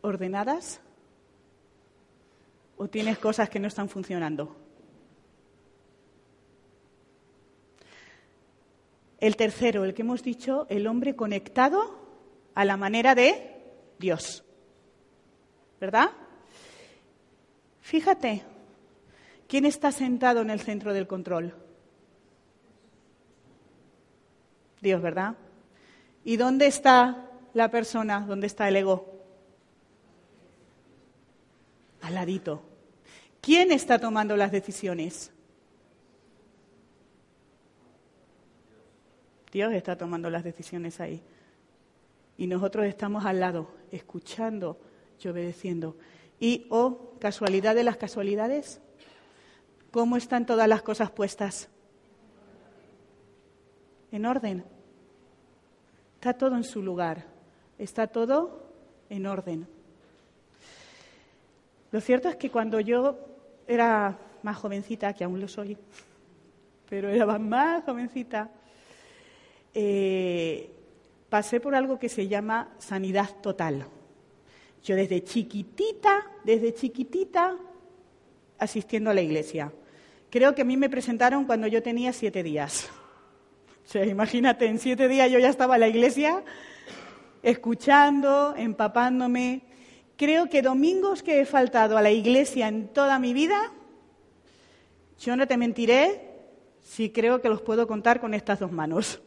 ordenadas? 0.00 0.80
¿O 2.78 2.88
tienes 2.88 3.18
cosas 3.18 3.50
que 3.50 3.60
no 3.60 3.68
están 3.68 3.90
funcionando? 3.90 4.56
El 9.20 9.36
tercero, 9.36 9.84
el 9.84 9.92
que 9.92 10.00
hemos 10.00 10.22
dicho, 10.22 10.66
el 10.70 10.86
hombre 10.86 11.14
conectado 11.14 12.00
a 12.54 12.64
la 12.64 12.78
manera 12.78 13.14
de 13.14 13.49
Dios. 14.00 14.42
¿Verdad? 15.78 16.10
Fíjate, 17.80 18.42
¿quién 19.46 19.66
está 19.66 19.92
sentado 19.92 20.40
en 20.40 20.50
el 20.50 20.60
centro 20.60 20.92
del 20.92 21.06
control? 21.06 21.54
Dios, 24.80 25.02
¿verdad? 25.02 25.36
¿Y 26.24 26.36
dónde 26.36 26.66
está 26.66 27.30
la 27.52 27.70
persona? 27.70 28.20
¿Dónde 28.20 28.46
está 28.46 28.68
el 28.68 28.76
ego? 28.76 29.06
Al 32.00 32.14
ladito. 32.14 32.62
¿Quién 33.42 33.70
está 33.70 33.98
tomando 33.98 34.36
las 34.36 34.50
decisiones? 34.50 35.30
Dios 39.52 39.72
está 39.72 39.96
tomando 39.96 40.30
las 40.30 40.44
decisiones 40.44 41.00
ahí 41.00 41.22
y 42.40 42.46
nosotros 42.46 42.86
estamos 42.86 43.26
al 43.26 43.38
lado, 43.38 43.68
escuchando 43.90 44.78
y 45.22 45.28
obedeciendo. 45.28 45.96
Y, 46.38 46.66
oh, 46.70 47.14
casualidad 47.18 47.74
de 47.74 47.84
las 47.84 47.96
casualidades, 47.96 48.80
¿cómo 49.90 50.16
están 50.16 50.46
todas 50.46 50.68
las 50.68 50.82
cosas 50.82 51.10
puestas? 51.10 51.68
En 54.12 54.26
orden. 54.26 54.64
Está 56.14 56.34
todo 56.34 56.56
en 56.56 56.64
su 56.64 56.82
lugar. 56.82 57.26
Está 57.78 58.06
todo 58.06 58.72
en 59.08 59.26
orden. 59.26 59.68
Lo 61.92 62.00
cierto 62.00 62.28
es 62.28 62.36
que 62.36 62.50
cuando 62.50 62.80
yo 62.80 63.18
era 63.66 64.18
más 64.42 64.56
jovencita, 64.56 65.12
que 65.12 65.24
aún 65.24 65.40
lo 65.40 65.48
soy, 65.48 65.76
pero 66.88 67.08
era 67.08 67.38
más 67.38 67.84
jovencita, 67.84 68.50
eh, 69.74 70.79
pasé 71.30 71.60
por 71.60 71.74
algo 71.74 71.98
que 71.98 72.08
se 72.08 72.28
llama 72.28 72.74
sanidad 72.78 73.30
total. 73.40 73.86
Yo 74.82 74.96
desde 74.96 75.22
chiquitita, 75.22 76.26
desde 76.44 76.74
chiquitita, 76.74 77.56
asistiendo 78.58 79.10
a 79.10 79.14
la 79.14 79.22
iglesia. 79.22 79.72
Creo 80.28 80.54
que 80.54 80.62
a 80.62 80.64
mí 80.64 80.76
me 80.76 80.90
presentaron 80.90 81.44
cuando 81.44 81.66
yo 81.66 81.82
tenía 81.82 82.12
siete 82.12 82.42
días. 82.42 82.90
O 83.84 83.88
sea, 83.88 84.04
imagínate, 84.04 84.66
en 84.66 84.78
siete 84.78 85.08
días 85.08 85.30
yo 85.30 85.38
ya 85.38 85.48
estaba 85.48 85.76
en 85.76 85.80
la 85.80 85.88
iglesia, 85.88 86.44
escuchando, 87.42 88.54
empapándome. 88.56 89.62
Creo 90.16 90.48
que 90.48 90.62
domingos 90.62 91.22
que 91.22 91.40
he 91.40 91.44
faltado 91.46 91.96
a 91.96 92.02
la 92.02 92.10
iglesia 92.10 92.68
en 92.68 92.88
toda 92.88 93.18
mi 93.18 93.32
vida, 93.32 93.72
yo 95.18 95.36
no 95.36 95.46
te 95.46 95.56
mentiré 95.56 96.28
si 96.82 97.10
creo 97.10 97.40
que 97.40 97.48
los 97.48 97.62
puedo 97.62 97.86
contar 97.86 98.20
con 98.20 98.34
estas 98.34 98.60
dos 98.60 98.72
manos. 98.72 99.20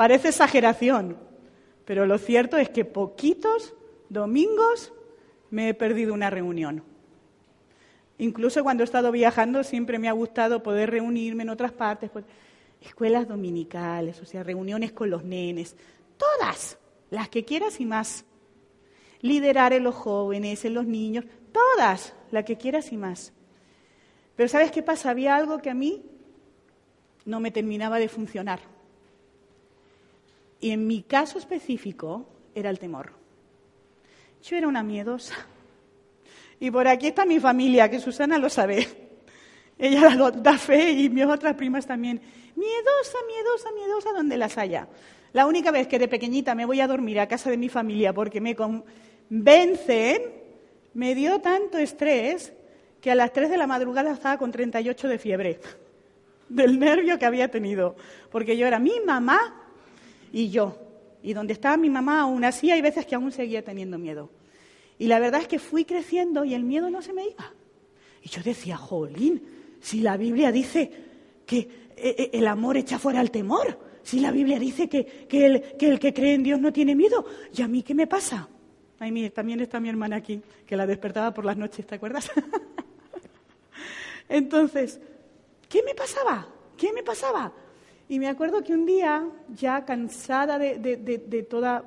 Parece 0.00 0.28
exageración, 0.28 1.18
pero 1.84 2.06
lo 2.06 2.16
cierto 2.16 2.56
es 2.56 2.70
que 2.70 2.86
poquitos 2.86 3.74
domingos 4.08 4.94
me 5.50 5.68
he 5.68 5.74
perdido 5.74 6.14
una 6.14 6.30
reunión. 6.30 6.82
Incluso 8.16 8.62
cuando 8.62 8.82
he 8.82 8.86
estado 8.86 9.12
viajando 9.12 9.62
siempre 9.62 9.98
me 9.98 10.08
ha 10.08 10.12
gustado 10.12 10.62
poder 10.62 10.88
reunirme 10.88 11.42
en 11.42 11.50
otras 11.50 11.72
partes, 11.72 12.08
pues, 12.08 12.24
escuelas 12.80 13.28
dominicales, 13.28 14.18
o 14.22 14.24
sea, 14.24 14.42
reuniones 14.42 14.92
con 14.92 15.10
los 15.10 15.22
nenes, 15.22 15.76
todas, 16.16 16.78
las 17.10 17.28
que 17.28 17.44
quieras 17.44 17.78
y 17.78 17.84
más. 17.84 18.24
Liderar 19.20 19.74
en 19.74 19.84
los 19.84 19.96
jóvenes, 19.96 20.64
en 20.64 20.72
los 20.72 20.86
niños, 20.86 21.26
todas, 21.52 22.14
las 22.30 22.44
que 22.46 22.56
quieras 22.56 22.90
y 22.90 22.96
más. 22.96 23.34
Pero 24.34 24.48
¿sabes 24.48 24.70
qué 24.70 24.82
pasa? 24.82 25.10
Había 25.10 25.36
algo 25.36 25.58
que 25.58 25.68
a 25.68 25.74
mí 25.74 26.02
no 27.26 27.38
me 27.38 27.50
terminaba 27.50 27.98
de 27.98 28.08
funcionar. 28.08 28.79
Y 30.60 30.70
en 30.70 30.86
mi 30.86 31.02
caso 31.02 31.38
específico 31.38 32.26
era 32.54 32.70
el 32.70 32.78
temor. 32.78 33.12
Yo 34.42 34.56
era 34.56 34.68
una 34.68 34.82
miedosa. 34.82 35.34
Y 36.58 36.70
por 36.70 36.86
aquí 36.86 37.08
está 37.08 37.24
mi 37.24 37.40
familia, 37.40 37.88
que 37.88 38.00
Susana 38.00 38.38
lo 38.38 38.50
sabe. 38.50 38.86
Ella 39.78 40.14
da 40.36 40.58
fe 40.58 40.90
y 40.90 41.08
mis 41.08 41.24
otras 41.24 41.54
primas 41.54 41.86
también. 41.86 42.20
Miedosa, 42.54 43.18
miedosa, 43.26 43.72
miedosa 43.72 44.12
donde 44.12 44.36
las 44.36 44.58
haya. 44.58 44.86
La 45.32 45.46
única 45.46 45.70
vez 45.70 45.86
que 45.86 45.98
de 45.98 46.08
pequeñita 46.08 46.54
me 46.54 46.66
voy 46.66 46.80
a 46.80 46.86
dormir 46.86 47.18
a 47.20 47.28
casa 47.28 47.48
de 47.48 47.56
mi 47.56 47.70
familia 47.70 48.12
porque 48.12 48.40
me 48.40 48.54
convencen, 48.54 50.22
me 50.92 51.14
dio 51.14 51.40
tanto 51.40 51.78
estrés 51.78 52.52
que 53.00 53.10
a 53.10 53.14
las 53.14 53.32
3 53.32 53.48
de 53.48 53.56
la 53.56 53.66
madrugada 53.66 54.12
estaba 54.12 54.36
con 54.36 54.52
38 54.52 55.08
de 55.08 55.18
fiebre, 55.18 55.60
del 56.48 56.78
nervio 56.78 57.18
que 57.18 57.24
había 57.24 57.50
tenido, 57.50 57.96
porque 58.30 58.56
yo 58.58 58.66
era 58.66 58.78
mi 58.78 59.00
mamá 59.00 59.59
y 60.32 60.50
yo. 60.50 60.78
Y 61.22 61.32
donde 61.32 61.52
estaba 61.52 61.76
mi 61.76 61.90
mamá 61.90 62.22
aún 62.22 62.44
así 62.44 62.70
hay 62.70 62.80
veces 62.80 63.06
que 63.06 63.14
aún 63.14 63.32
seguía 63.32 63.62
teniendo 63.62 63.98
miedo. 63.98 64.30
Y 64.98 65.06
la 65.06 65.18
verdad 65.18 65.40
es 65.42 65.48
que 65.48 65.58
fui 65.58 65.84
creciendo 65.84 66.44
y 66.44 66.54
el 66.54 66.64
miedo 66.64 66.90
no 66.90 67.02
se 67.02 67.12
me 67.12 67.24
iba. 67.24 67.52
Y 68.22 68.28
yo 68.28 68.42
decía, 68.42 68.76
jolín, 68.76 69.42
si 69.80 70.00
la 70.00 70.16
Biblia 70.16 70.52
dice 70.52 70.90
que 71.46 71.58
eh, 71.58 71.68
eh, 71.96 72.30
el 72.34 72.46
amor 72.46 72.76
echa 72.76 72.98
fuera 72.98 73.20
el 73.20 73.30
temor, 73.30 73.78
si 74.02 74.20
la 74.20 74.30
Biblia 74.30 74.58
dice 74.58 74.88
que, 74.88 75.26
el, 75.30 75.62
que, 75.76 75.88
el, 75.88 75.98
que 75.98 76.12
cree 76.12 76.34
en 76.34 76.42
Dios 76.42 76.60
no 76.60 76.72
tiene 76.72 76.94
miedo, 76.94 77.24
¿y 77.54 77.62
a 77.62 77.68
mí 77.68 77.82
qué 77.82 77.94
me 77.94 78.06
pasa? 78.06 78.48
Ay, 78.98 79.30
también 79.30 79.60
está 79.60 79.80
mi 79.80 79.88
hermana 79.88 80.16
aquí, 80.16 80.42
que 80.66 80.76
la 80.76 80.86
despertaba 80.86 81.32
por 81.32 81.44
las 81.46 81.56
noches, 81.56 81.86
¿te 81.86 81.94
acuerdas? 81.94 82.30
Entonces, 84.28 85.00
¿qué 85.68 85.82
me 85.82 85.94
pasaba? 85.94 86.46
¿Qué 86.76 86.92
me 86.92 87.02
pasaba? 87.02 87.52
Y 88.10 88.18
me 88.18 88.26
acuerdo 88.26 88.64
que 88.64 88.74
un 88.74 88.86
día, 88.86 89.24
ya 89.54 89.84
cansada 89.84 90.58
de, 90.58 90.80
de, 90.80 90.96
de, 90.96 91.42
todo 91.44 91.84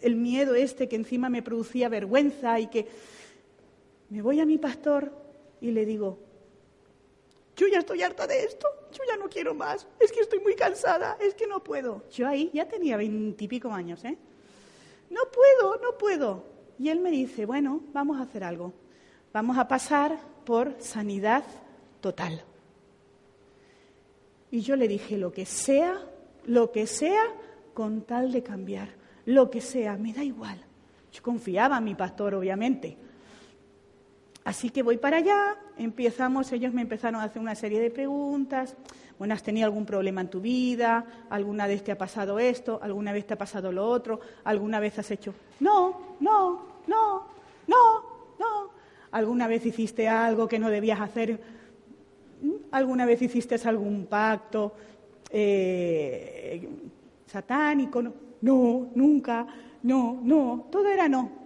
el 0.00 0.14
miedo 0.14 0.54
este 0.54 0.88
que 0.88 0.94
encima 0.94 1.28
me 1.28 1.42
producía 1.42 1.88
vergüenza 1.88 2.60
y 2.60 2.68
que 2.68 2.86
me 4.08 4.22
voy 4.22 4.38
a 4.38 4.46
mi 4.46 4.56
pastor 4.56 5.10
y 5.60 5.72
le 5.72 5.84
digo, 5.84 6.16
yo 7.56 7.66
ya 7.66 7.80
estoy 7.80 8.04
harta 8.04 8.28
de 8.28 8.44
esto, 8.44 8.68
yo 8.92 9.02
ya 9.08 9.16
no 9.16 9.28
quiero 9.28 9.52
más, 9.52 9.84
es 9.98 10.12
que 10.12 10.20
estoy 10.20 10.38
muy 10.38 10.54
cansada, 10.54 11.18
es 11.20 11.34
que 11.34 11.48
no 11.48 11.64
puedo. 11.64 12.04
Yo 12.10 12.28
ahí 12.28 12.52
ya 12.54 12.68
tenía 12.68 12.96
veintipico 12.96 13.72
años, 13.72 14.04
¿eh? 14.04 14.16
No 15.10 15.22
puedo, 15.24 15.76
no 15.82 15.98
puedo. 15.98 16.44
Y 16.78 16.88
él 16.88 17.00
me 17.00 17.10
dice, 17.10 17.46
bueno, 17.46 17.80
vamos 17.92 18.18
a 18.18 18.22
hacer 18.22 18.44
algo. 18.44 18.72
Vamos 19.32 19.58
a 19.58 19.66
pasar 19.66 20.20
por 20.44 20.76
sanidad 20.78 21.42
total. 22.00 22.44
Y 24.50 24.60
yo 24.60 24.76
le 24.76 24.88
dije, 24.88 25.18
lo 25.18 25.32
que 25.32 25.46
sea, 25.46 26.00
lo 26.46 26.72
que 26.72 26.86
sea, 26.86 27.22
con 27.74 28.02
tal 28.02 28.32
de 28.32 28.42
cambiar, 28.42 28.88
lo 29.26 29.50
que 29.50 29.60
sea, 29.60 29.96
me 29.96 30.12
da 30.12 30.24
igual. 30.24 30.58
Yo 31.12 31.22
confiaba 31.22 31.78
en 31.78 31.84
mi 31.84 31.94
pastor, 31.94 32.34
obviamente. 32.34 32.96
Así 34.44 34.70
que 34.70 34.82
voy 34.82 34.96
para 34.96 35.18
allá, 35.18 35.56
empezamos, 35.76 36.50
ellos 36.52 36.72
me 36.72 36.80
empezaron 36.80 37.20
a 37.20 37.24
hacer 37.24 37.42
una 37.42 37.54
serie 37.54 37.80
de 37.80 37.90
preguntas. 37.90 38.76
Bueno, 39.18 39.34
¿has 39.34 39.42
tenido 39.42 39.66
algún 39.66 39.84
problema 39.84 40.22
en 40.22 40.30
tu 40.30 40.40
vida? 40.40 41.04
¿Alguna 41.28 41.66
vez 41.66 41.84
te 41.84 41.92
ha 41.92 41.98
pasado 41.98 42.38
esto? 42.38 42.78
¿Alguna 42.82 43.12
vez 43.12 43.26
te 43.26 43.34
ha 43.34 43.38
pasado 43.38 43.70
lo 43.70 43.86
otro? 43.86 44.20
¿Alguna 44.44 44.80
vez 44.80 44.98
has 44.98 45.10
hecho? 45.10 45.34
No, 45.60 46.16
no, 46.20 46.66
no, 46.86 47.26
no, 47.66 48.02
no. 48.38 48.70
¿Alguna 49.10 49.48
vez 49.48 49.66
hiciste 49.66 50.08
algo 50.08 50.48
que 50.48 50.58
no 50.58 50.70
debías 50.70 51.00
hacer? 51.00 51.57
¿Alguna 52.70 53.06
vez 53.06 53.22
hiciste 53.22 53.56
algún 53.64 54.06
pacto 54.06 54.74
eh, 55.30 56.68
satánico? 57.26 58.02
No, 58.40 58.90
nunca, 58.94 59.46
no, 59.82 60.20
no, 60.22 60.66
todo 60.70 60.88
era 60.88 61.08
no. 61.08 61.38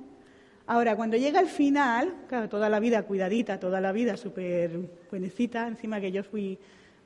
Ahora, 0.66 0.96
cuando 0.96 1.16
llega 1.16 1.40
el 1.40 1.48
final, 1.48 2.14
claro, 2.28 2.48
toda 2.48 2.68
la 2.68 2.80
vida 2.80 3.02
cuidadita, 3.02 3.58
toda 3.58 3.80
la 3.80 3.92
vida 3.92 4.16
súper 4.16 4.78
buenecita, 5.10 5.66
encima 5.66 6.00
que 6.00 6.12
yo 6.12 6.22
fui 6.22 6.58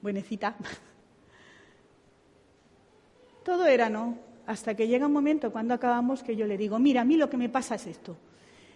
buenecita, 0.02 0.56
todo 3.44 3.66
era 3.66 3.88
no, 3.88 4.18
hasta 4.46 4.74
que 4.74 4.86
llega 4.86 5.06
un 5.06 5.12
momento 5.12 5.50
cuando 5.50 5.74
acabamos 5.74 6.22
que 6.22 6.36
yo 6.36 6.46
le 6.46 6.58
digo, 6.58 6.78
mira, 6.78 7.00
a 7.00 7.04
mí 7.04 7.16
lo 7.16 7.30
que 7.30 7.36
me 7.36 7.48
pasa 7.48 7.76
es 7.76 7.86
esto, 7.86 8.16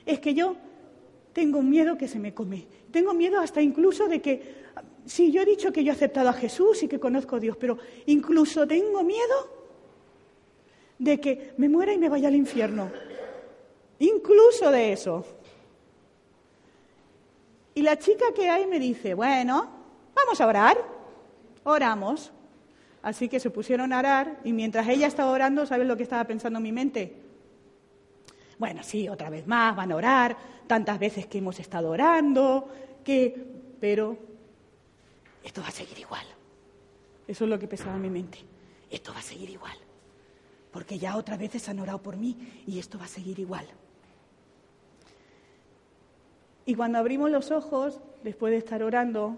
es 0.07 0.19
que 0.19 0.35
yo 0.35 0.57
tengo 1.33 1.63
miedo 1.63 1.99
que 1.99 2.09
se 2.09 2.19
me 2.19 2.35
come, 2.35 2.67
tengo 2.91 3.15
miedo 3.15 3.39
hasta 3.39 3.61
incluso 3.61 4.09
de 4.09 4.21
que, 4.21 4.61
sí, 5.05 5.33
yo 5.33 5.43
he 5.43 5.45
dicho 5.45 5.73
que 5.73 5.85
yo 5.85 5.93
he 5.93 5.95
aceptado 5.95 6.29
a 6.29 6.33
Jesús 6.33 6.83
y 6.83 6.89
que 6.89 7.01
conozco 7.01 7.37
a 7.37 7.41
Dios, 7.41 7.57
pero 7.57 7.79
incluso 8.07 8.67
tengo 8.67 9.03
miedo 9.03 9.61
de 10.99 11.21
que 11.21 11.55
me 11.57 11.69
muera 11.69 11.93
y 11.93 11.99
me 11.99 12.09
vaya 12.09 12.29
al 12.29 12.35
infierno 12.35 12.91
incluso 14.01 14.71
de 14.71 14.93
eso. 14.93 15.25
Y 17.75 17.83
la 17.83 17.97
chica 17.99 18.27
que 18.35 18.51
hay 18.51 18.67
me 18.67 18.81
dice, 18.81 19.15
bueno, 19.15 19.69
vamos 20.15 20.41
a 20.41 20.47
orar. 20.47 20.77
Oramos. 21.63 22.33
Así 23.03 23.29
que 23.29 23.41
se 23.41 23.51
pusieron 23.51 23.93
a 23.93 24.01
orar 24.01 24.41
y 24.45 24.53
mientras 24.53 24.87
ella 24.89 25.07
estaba 25.07 25.31
orando, 25.31 25.65
¿sabes 25.65 25.87
lo 25.87 25.97
que 25.97 26.03
estaba 26.03 26.25
pensando 26.25 26.59
en 26.59 26.63
mi 26.65 26.73
mente? 26.73 27.17
Bueno, 28.59 28.83
sí, 28.83 29.09
otra 29.09 29.31
vez 29.31 29.47
más, 29.47 29.75
van 29.75 29.93
a 29.93 29.97
orar, 29.97 30.37
tantas 30.67 30.99
veces 30.99 31.27
que 31.27 31.39
hemos 31.39 31.61
estado 31.61 31.91
orando, 31.91 32.69
que... 33.05 33.61
Pero 33.81 34.19
esto 35.43 35.63
va 35.63 35.69
a 35.69 35.73
seguir 35.73 35.99
igual. 35.99 36.25
Eso 37.27 37.45
es 37.45 37.51
lo 37.51 37.59
que 37.59 37.69
pensaba 37.69 37.97
en 37.97 38.03
mi 38.03 38.11
mente. 38.11 38.39
Esto 38.91 39.13
va 39.13 39.21
a 39.21 39.23
seguir 39.23 39.51
igual. 39.51 39.77
Porque 40.73 40.99
ya 40.99 41.17
otras 41.17 41.39
veces 41.39 41.69
han 41.69 41.79
orado 41.79 42.03
por 42.03 42.17
mí 42.17 42.63
y 42.67 42.79
esto 42.79 42.99
va 42.99 43.05
a 43.05 43.09
seguir 43.09 43.39
igual. 43.39 43.67
Y 46.67 46.75
cuando 46.75 46.99
abrimos 46.99 47.31
los 47.31 47.51
ojos, 47.51 48.01
después 48.23 48.53
de 48.53 48.59
estar 48.59 48.83
orando, 48.83 49.37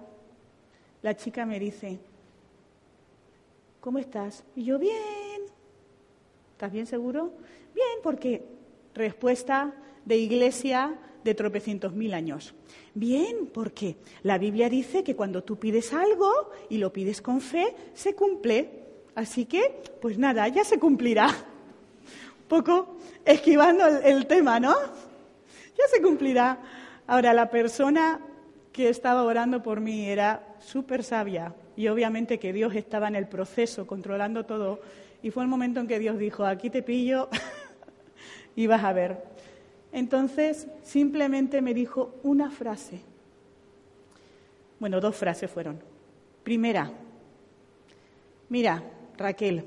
la 1.03 1.17
chica 1.17 1.47
me 1.47 1.59
dice, 1.59 1.99
¿cómo 3.81 3.99
estás? 3.99 4.45
Y 4.55 4.65
yo, 4.65 4.79
bien. 4.79 5.43
¿Estás 6.53 6.73
bien 6.73 6.87
seguro? 6.87 7.33
Bien, 7.75 7.99
porque 8.03 8.45
respuesta 8.95 9.75
de 10.05 10.17
iglesia 10.17 10.99
de 11.25 11.35
tropecientos 11.35 11.93
mil 11.93 12.15
años. 12.15 12.55
Bien, 12.95 13.49
porque 13.53 13.97
la 14.23 14.39
Biblia 14.39 14.69
dice 14.69 15.03
que 15.05 15.17
cuando 15.17 15.43
tú 15.43 15.59
pides 15.59 15.93
algo 15.93 16.51
y 16.69 16.79
lo 16.79 16.93
pides 16.93 17.23
con 17.23 17.41
fe, 17.41 17.75
se 17.95 18.15
cumple. 18.15 18.83
Así 19.15 19.45
que, 19.45 19.83
pues 20.01 20.19
nada, 20.19 20.47
ya 20.49 20.65
se 20.65 20.79
cumplirá. 20.79 21.27
Un 21.29 22.49
poco 22.49 22.97
esquivando 23.25 23.87
el, 23.87 24.05
el 24.05 24.27
tema, 24.27 24.61
¿no? 24.61 24.75
Ya 25.79 25.85
se 25.93 26.03
cumplirá. 26.03 26.61
Ahora, 27.07 27.33
la 27.33 27.51
persona 27.51 28.21
que 28.73 28.89
estaba 28.89 29.23
orando 29.23 29.63
por 29.63 29.81
mí 29.81 30.07
era 30.07 30.57
súper 30.59 31.05
sabia 31.05 31.55
y 31.77 31.89
obviamente 31.89 32.39
que 32.39 32.53
Dios 32.53 32.75
estaba 32.75 33.09
en 33.09 33.17
el 33.17 33.29
proceso, 33.29 33.87
controlando 33.87 34.45
todo. 34.45 34.81
Y 35.23 35.31
fue 35.31 35.43
el 35.43 35.49
momento 35.49 35.81
en 35.81 35.87
que 35.87 35.99
Dios 35.99 36.19
dijo, 36.19 36.45
aquí 36.45 36.71
te 36.71 36.83
pillo 36.83 37.29
y 38.57 38.67
vas 38.67 38.85
a 38.85 38.93
ver. 38.93 39.32
Entonces, 39.92 40.66
simplemente 40.83 41.61
me 41.61 41.74
dijo 41.74 42.14
una 42.22 42.50
frase. 42.50 43.00
Bueno, 44.81 45.00
dos 45.00 45.14
frases 45.14 45.50
fueron. 45.50 45.78
Primera, 46.42 46.90
mira, 48.48 48.83
Raquel, 49.16 49.64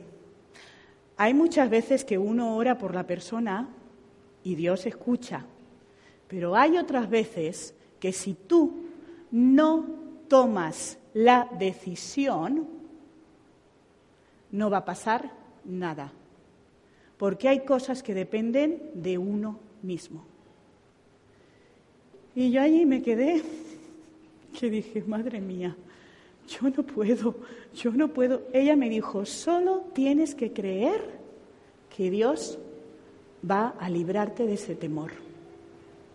hay 1.16 1.34
muchas 1.34 1.70
veces 1.70 2.04
que 2.04 2.18
uno 2.18 2.58
ora 2.58 2.78
por 2.78 2.94
la 2.94 3.06
persona 3.06 3.70
y 4.44 4.56
Dios 4.56 4.86
escucha. 4.88 5.46
Pero 6.28 6.56
hay 6.56 6.78
otras 6.78 7.10
veces 7.10 7.76
que 8.00 8.12
si 8.12 8.34
tú 8.34 8.84
no 9.32 9.86
tomas 10.28 10.98
la 11.14 11.48
decisión, 11.58 12.68
no 14.52 14.70
va 14.70 14.78
a 14.78 14.86
pasar 14.86 15.32
nada. 15.64 16.12
Porque 17.18 17.48
hay 17.48 17.64
cosas 17.64 18.04
que 18.04 18.14
dependen 18.14 18.92
de 18.96 19.18
uno 19.18 19.60
mismo. 19.86 20.26
Y 22.36 22.52
yo 22.52 22.62
allí 22.62 22.86
me 22.86 23.02
quedé, 23.02 23.42
que 24.60 24.70
dije, 24.70 25.04
madre 25.08 25.40
mía, 25.40 25.76
yo 26.48 26.70
no 26.70 26.84
puedo, 26.84 27.36
yo 27.74 27.92
no 27.92 28.10
puedo. 28.10 28.42
Ella 28.52 28.76
me 28.76 28.90
dijo, 28.90 29.26
solo 29.26 29.86
tienes 29.94 30.36
que 30.36 30.52
creer 30.52 31.02
que 31.96 32.12
Dios 32.12 32.60
va 33.50 33.76
a 33.80 33.90
librarte 33.90 34.46
de 34.46 34.56
ese 34.56 34.76
temor. 34.76 35.12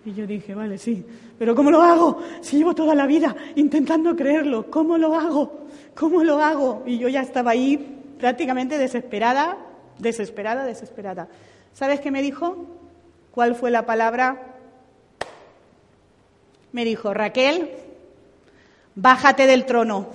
Y 0.05 0.13
yo 0.15 0.27
dije, 0.27 0.55
vale, 0.55 0.79
sí, 0.79 1.05
pero 1.39 1.55
¿cómo 1.55 1.71
lo 1.71 1.83
hago? 1.83 2.19
Si 2.41 2.57
llevo 2.57 2.75
toda 2.75 2.95
la 2.95 3.07
vida 3.07 3.37
intentando 3.57 4.17
creerlo, 4.17 4.71
¿cómo 4.71 4.97
lo 4.97 5.15
hago? 5.15 5.67
¿Cómo 5.95 6.25
lo 6.25 6.43
hago? 6.43 6.83
Y 6.87 6.99
yo 6.99 7.09
ya 7.09 7.21
estaba 7.21 7.51
ahí 7.51 7.99
prácticamente 8.19 8.79
desesperada, 8.79 9.59
desesperada, 9.99 10.65
desesperada. 10.65 11.29
¿Sabes 11.75 12.01
qué 12.01 12.11
me 12.11 12.23
dijo? 12.23 12.67
¿Cuál 13.31 13.55
fue 13.55 13.71
la 13.71 13.87
palabra? 13.87 14.41
Me 16.73 16.85
dijo, 16.85 17.15
Raquel, 17.15 17.71
bájate 18.95 19.47
del 19.47 19.67
trono. 19.67 20.09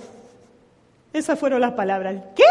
Esas 1.12 1.38
fueron 1.38 1.60
las 1.60 1.72
palabras. 1.72 2.16
¿Qué? 2.34 2.44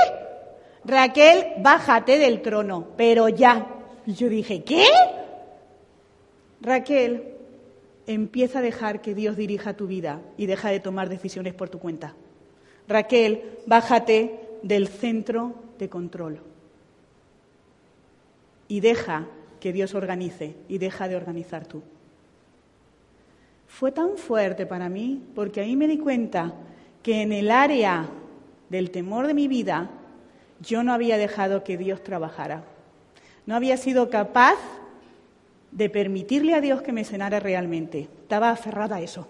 Raquel, 0.84 1.54
bájate 1.60 2.18
del 2.18 2.42
trono, 2.42 2.88
pero 2.98 3.30
ya. 3.30 3.68
Yo 4.06 4.30
dije, 4.30 4.64
¿qué? 4.64 4.86
Raquel, 6.62 7.36
empieza 8.08 8.60
a 8.60 8.62
dejar 8.62 9.02
que 9.02 9.16
Dios 9.16 9.36
dirija 9.36 9.76
tu 9.76 9.88
vida 9.88 10.22
y 10.38 10.46
deja 10.46 10.70
de 10.70 10.80
tomar 10.80 11.10
decisiones 11.10 11.54
por 11.54 11.70
tu 11.70 11.80
cuenta. 11.80 12.14
Raquel, 12.88 13.60
bájate 13.66 14.40
del 14.62 14.88
centro 14.88 15.56
de 15.80 15.90
control 15.90 16.40
y 18.68 18.80
deja 18.80 19.28
que 19.66 19.74
Dios 19.74 19.96
organice 19.96 20.56
y 20.68 20.78
deja 20.78 21.08
de 21.08 21.16
organizar 21.16 21.66
tú. 21.66 21.82
Fue 23.66 23.92
tan 23.92 24.16
fuerte 24.16 24.68
para 24.68 24.90
mí 24.90 25.24
porque 25.34 25.60
ahí 25.60 25.76
me 25.76 25.88
di 25.88 25.98
cuenta 25.98 26.54
que 27.02 27.24
en 27.24 27.32
el 27.32 27.50
área 27.50 28.08
del 28.70 28.92
temor 28.92 29.26
de 29.26 29.34
mi 29.34 29.48
vida 29.48 29.90
yo 30.60 30.84
no 30.84 30.94
había 30.94 31.18
dejado 31.18 31.64
que 31.64 31.80
Dios 31.80 32.04
trabajara. 32.04 32.64
No 33.48 33.56
había 33.56 33.76
sido 33.78 34.12
capaz 34.12 34.60
de 35.72 35.90
permitirle 35.90 36.54
a 36.54 36.62
Dios 36.62 36.84
que 36.84 36.94
me 36.94 37.04
cenara 37.04 37.40
realmente. 37.40 38.02
Estaba 38.22 38.52
aferrada 38.52 38.98
a 38.98 39.02
eso, 39.02 39.28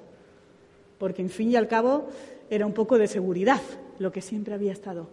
porque 0.98 1.22
en 1.22 1.30
fin 1.30 1.52
y 1.52 1.56
al 1.56 1.70
cabo 1.70 2.10
era 2.50 2.66
un 2.66 2.74
poco 2.74 2.98
de 2.98 3.08
seguridad 3.08 3.62
lo 4.00 4.12
que 4.12 4.20
siempre 4.20 4.54
había 4.54 4.74
estado. 4.74 5.08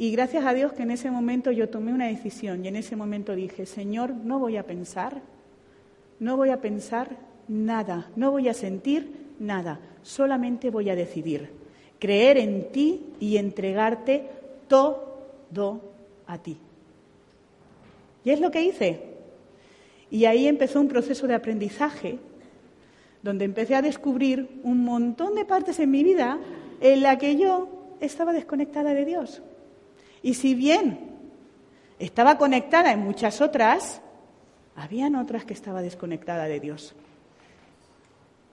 Y 0.00 0.12
gracias 0.12 0.46
a 0.46 0.54
Dios 0.54 0.72
que 0.72 0.84
en 0.84 0.92
ese 0.92 1.10
momento 1.10 1.50
yo 1.50 1.68
tomé 1.68 1.92
una 1.92 2.06
decisión 2.06 2.64
y 2.64 2.68
en 2.68 2.76
ese 2.76 2.96
momento 2.96 3.34
dije, 3.34 3.66
Señor, 3.66 4.14
no 4.14 4.38
voy 4.38 4.56
a 4.56 4.62
pensar, 4.62 5.20
no 6.18 6.38
voy 6.38 6.48
a 6.48 6.62
pensar 6.62 7.18
nada, 7.48 8.10
no 8.16 8.30
voy 8.30 8.48
a 8.48 8.54
sentir 8.54 9.34
nada, 9.38 9.78
solamente 10.00 10.70
voy 10.70 10.88
a 10.88 10.96
decidir 10.96 11.50
creer 11.98 12.38
en 12.38 12.72
ti 12.72 13.08
y 13.20 13.36
entregarte 13.36 14.24
todo 14.68 15.82
a 16.26 16.38
ti. 16.38 16.56
Y 18.24 18.30
es 18.30 18.40
lo 18.40 18.50
que 18.50 18.62
hice. 18.62 19.02
Y 20.10 20.24
ahí 20.24 20.46
empezó 20.46 20.80
un 20.80 20.88
proceso 20.88 21.26
de 21.26 21.34
aprendizaje, 21.34 22.18
donde 23.22 23.44
empecé 23.44 23.74
a 23.74 23.82
descubrir 23.82 24.62
un 24.62 24.82
montón 24.82 25.34
de 25.34 25.44
partes 25.44 25.78
en 25.78 25.90
mi 25.90 26.02
vida 26.02 26.38
en 26.80 27.02
la 27.02 27.18
que 27.18 27.36
yo 27.36 27.68
estaba 28.00 28.32
desconectada 28.32 28.94
de 28.94 29.04
Dios. 29.04 29.42
Y 30.22 30.34
si 30.34 30.54
bien 30.54 31.10
estaba 31.98 32.38
conectada 32.38 32.92
en 32.92 33.00
muchas 33.00 33.40
otras, 33.40 34.00
habían 34.76 35.16
otras 35.16 35.44
que 35.44 35.54
estaba 35.54 35.82
desconectada 35.82 36.44
de 36.44 36.60
Dios. 36.60 36.94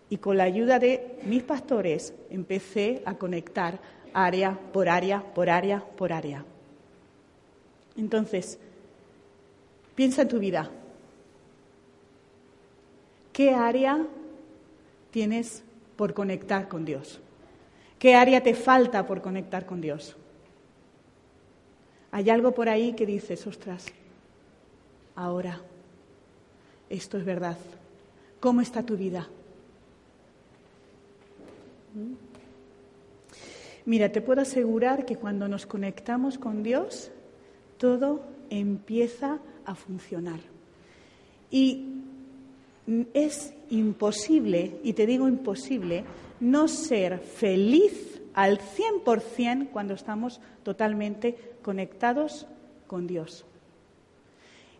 Y 0.09 0.17
con 0.17 0.37
la 0.37 0.43
ayuda 0.43 0.79
de 0.79 1.19
mis 1.23 1.43
pastores 1.43 2.13
empecé 2.29 3.01
a 3.05 3.15
conectar 3.15 3.79
área 4.13 4.57
por 4.71 4.89
área, 4.89 5.21
por 5.21 5.49
área, 5.49 5.83
por 5.83 6.13
área. 6.13 6.45
Entonces, 7.97 8.59
piensa 9.95 10.21
en 10.21 10.27
tu 10.27 10.39
vida. 10.39 10.69
¿Qué 13.33 13.53
área 13.53 14.05
tienes 15.11 15.63
por 15.95 16.13
conectar 16.13 16.67
con 16.67 16.85
Dios? 16.85 17.19
¿Qué 17.99 18.15
área 18.15 18.41
te 18.41 18.53
falta 18.53 19.05
por 19.05 19.21
conectar 19.21 19.65
con 19.65 19.81
Dios? 19.81 20.15
Hay 22.11 22.29
algo 22.29 22.53
por 22.53 22.69
ahí 22.69 22.93
que 22.93 23.05
dices, 23.05 23.45
ostras, 23.47 23.85
ahora, 25.15 25.61
esto 26.89 27.17
es 27.17 27.25
verdad. 27.25 27.57
¿Cómo 28.39 28.61
está 28.61 28.83
tu 28.83 28.95
vida? 28.95 29.27
¿Mm? 31.93 32.27
Mira, 33.85 34.11
te 34.11 34.21
puedo 34.21 34.41
asegurar 34.41 35.05
que 35.05 35.15
cuando 35.15 35.47
nos 35.47 35.65
conectamos 35.65 36.37
con 36.37 36.61
Dios, 36.61 37.09
todo 37.77 38.21
empieza 38.49 39.39
a 39.65 39.75
funcionar. 39.75 40.41
Y 41.49 41.85
es 43.13 43.53
imposible, 43.69 44.79
y 44.83 44.91
te 44.91 45.05
digo 45.05 45.29
imposible, 45.29 46.03
no 46.41 46.67
ser 46.67 47.19
feliz 47.19 48.16
al 48.37 48.59
100% 48.59 49.71
cuando 49.71 49.95
estamos 49.95 50.39
totalmente 50.61 51.55
conectados 51.63 52.45
con 52.85 53.07
Dios. 53.07 53.47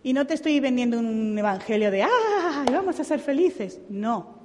Y 0.04 0.14
no 0.14 0.28
te 0.28 0.36
estoy 0.36 0.60
vendiendo 0.60 1.00
un 1.00 1.36
evangelio 1.36 1.90
de, 1.90 2.04
¡ah! 2.04 2.66
Vamos 2.72 3.00
a 3.00 3.04
ser 3.04 3.20
felices. 3.20 3.82
No. 3.90 4.38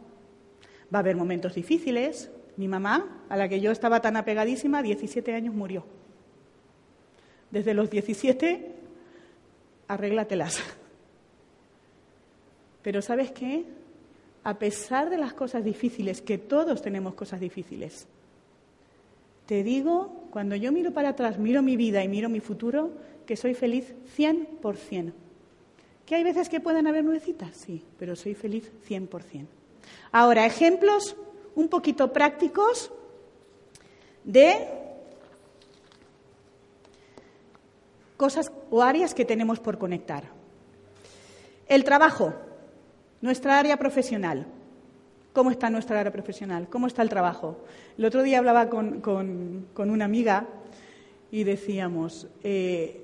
Va 0.93 0.99
a 0.99 1.01
haber 1.01 1.15
momentos 1.15 1.55
difíciles. 1.55 2.31
Mi 2.57 2.69
mamá, 2.69 3.27
a 3.29 3.37
la 3.37 3.51
que 3.51 3.61
yo 3.61 3.71
estaba 3.71 4.01
tan 4.01 4.17
apegadísima, 4.17 4.83
17 4.83 5.35
años 5.35 5.55
murió. 5.55 5.85
Desde 7.51 7.75
los 7.75 7.91
17, 7.91 8.75
arréglatelas. 9.89 10.59
Pero 12.81 13.03
¿sabes 13.03 13.31
qué? 13.31 13.67
A 14.43 14.59
pesar 14.59 15.11
de 15.11 15.19
las 15.19 15.35
cosas 15.35 15.63
difíciles, 15.65 16.23
que 16.23 16.39
todos 16.39 16.81
tenemos 16.81 17.13
cosas 17.13 17.41
difíciles, 17.41 18.09
te 19.53 19.63
digo, 19.63 20.29
cuando 20.31 20.57
yo 20.57 20.73
miro 20.73 20.95
para 20.95 21.11
atrás, 21.11 21.39
miro 21.39 21.61
mi 21.61 21.77
vida 21.77 22.03
y 22.03 22.09
miro 22.09 22.31
mi 22.31 22.41
futuro, 22.41 22.93
que 23.27 23.37
soy 23.37 23.53
feliz 23.53 23.93
100%. 24.17 25.13
¿Que 26.07 26.15
hay 26.15 26.25
veces 26.25 26.49
que 26.49 26.59
pueden 26.59 26.87
haber 26.87 27.05
nuevecitas? 27.05 27.55
Sí, 27.55 27.85
pero 27.99 28.17
soy 28.17 28.33
feliz 28.33 28.73
100%. 28.89 29.47
Ahora, 30.11 30.47
ejemplos 30.47 31.17
un 31.55 31.69
poquito 31.69 32.15
prácticos 32.15 32.91
de 34.25 34.69
cosas 38.17 38.51
o 38.71 38.83
áreas 38.83 39.13
que 39.13 39.27
tenemos 39.27 39.61
por 39.61 39.77
conectar. 39.77 40.31
El 41.67 41.85
trabajo. 41.85 42.33
Nuestra 43.21 43.59
área 43.59 43.77
profesional. 43.77 44.47
¿Cómo 45.33 45.51
está 45.51 45.71
nuestra 45.71 45.99
área 45.99 46.13
profesional? 46.13 46.69
¿Cómo 46.69 46.87
está 46.87 47.01
el 47.01 47.09
trabajo? 47.09 47.57
El 47.97 48.05
otro 48.05 48.23
día 48.23 48.39
hablaba 48.39 48.69
con, 48.69 49.03
una 49.77 50.05
amiga 50.05 50.47
y 51.31 51.45
decíamos 51.45 52.29
eh, 52.45 53.03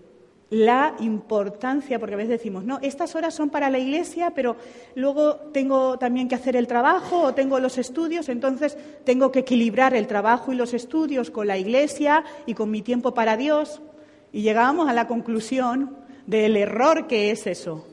la 0.50 0.94
importancia, 1.00 1.98
porque 1.98 2.14
a 2.14 2.18
veces 2.18 2.30
decimos, 2.30 2.64
no, 2.64 2.78
estas 2.82 3.14
horas 3.14 3.34
son 3.34 3.48
para 3.48 3.70
la 3.70 3.78
iglesia, 3.78 4.32
pero 4.34 4.56
luego 4.94 5.36
tengo 5.52 5.98
también 5.98 6.28
que 6.28 6.34
hacer 6.34 6.54
el 6.54 6.66
trabajo 6.66 7.22
o 7.22 7.34
tengo 7.34 7.58
los 7.60 7.78
estudios, 7.78 8.28
entonces 8.28 8.76
tengo 9.04 9.32
que 9.32 9.40
equilibrar 9.40 9.94
el 9.94 10.06
trabajo 10.06 10.52
y 10.52 10.56
los 10.56 10.74
estudios 10.74 11.30
con 11.30 11.46
la 11.46 11.56
iglesia 11.56 12.24
y 12.44 12.52
con 12.52 12.70
mi 12.70 12.82
tiempo 12.82 13.14
para 13.14 13.38
Dios. 13.38 13.80
Y 14.32 14.42
llegábamos 14.42 14.88
a 14.88 14.92
la 14.92 15.06
conclusión 15.06 15.96
del 16.26 16.58
error 16.58 17.06
que 17.06 17.30
es 17.30 17.46
eso. 17.46 17.86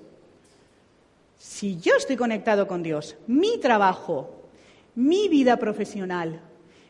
Si 1.48 1.78
yo 1.78 1.94
estoy 1.96 2.16
conectado 2.16 2.68
con 2.68 2.82
Dios, 2.82 3.16
mi 3.28 3.60
trabajo, 3.60 4.32
mi 4.96 5.30
vida 5.30 5.58
profesional, 5.58 6.42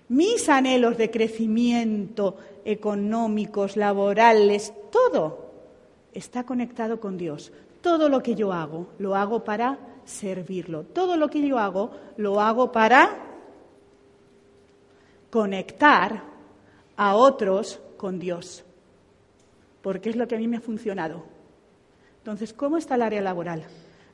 mis 0.07 0.47
anhelos 0.47 0.97
de 0.97 1.11
crecimiento 1.11 2.37
económicos, 2.63 3.75
laborales, 3.75 4.73
todo 4.93 5.51
está 6.13 6.45
conectado 6.45 7.01
con 7.01 7.17
Dios. 7.17 7.51
Todo 7.81 8.07
lo 8.07 8.23
que 8.23 8.33
yo 8.33 8.53
hago, 8.53 8.87
lo 8.97 9.17
hago 9.17 9.43
para 9.43 9.77
servirlo. 10.05 10.83
Todo 10.83 11.17
lo 11.17 11.27
que 11.27 11.45
yo 11.45 11.59
hago, 11.59 11.91
lo 12.15 12.39
hago 12.39 12.71
para 12.71 13.09
conectar 15.31 16.23
a 16.95 17.15
otros 17.15 17.81
con 17.97 18.19
Dios. 18.19 18.63
Porque 19.81 20.09
es 20.11 20.15
lo 20.15 20.29
que 20.29 20.35
a 20.35 20.39
mí 20.39 20.47
me 20.47 20.57
ha 20.57 20.61
funcionado. 20.61 21.25
Entonces, 22.19 22.53
¿cómo 22.53 22.77
está 22.77 22.95
el 22.95 23.01
área 23.01 23.21
laboral? 23.21 23.65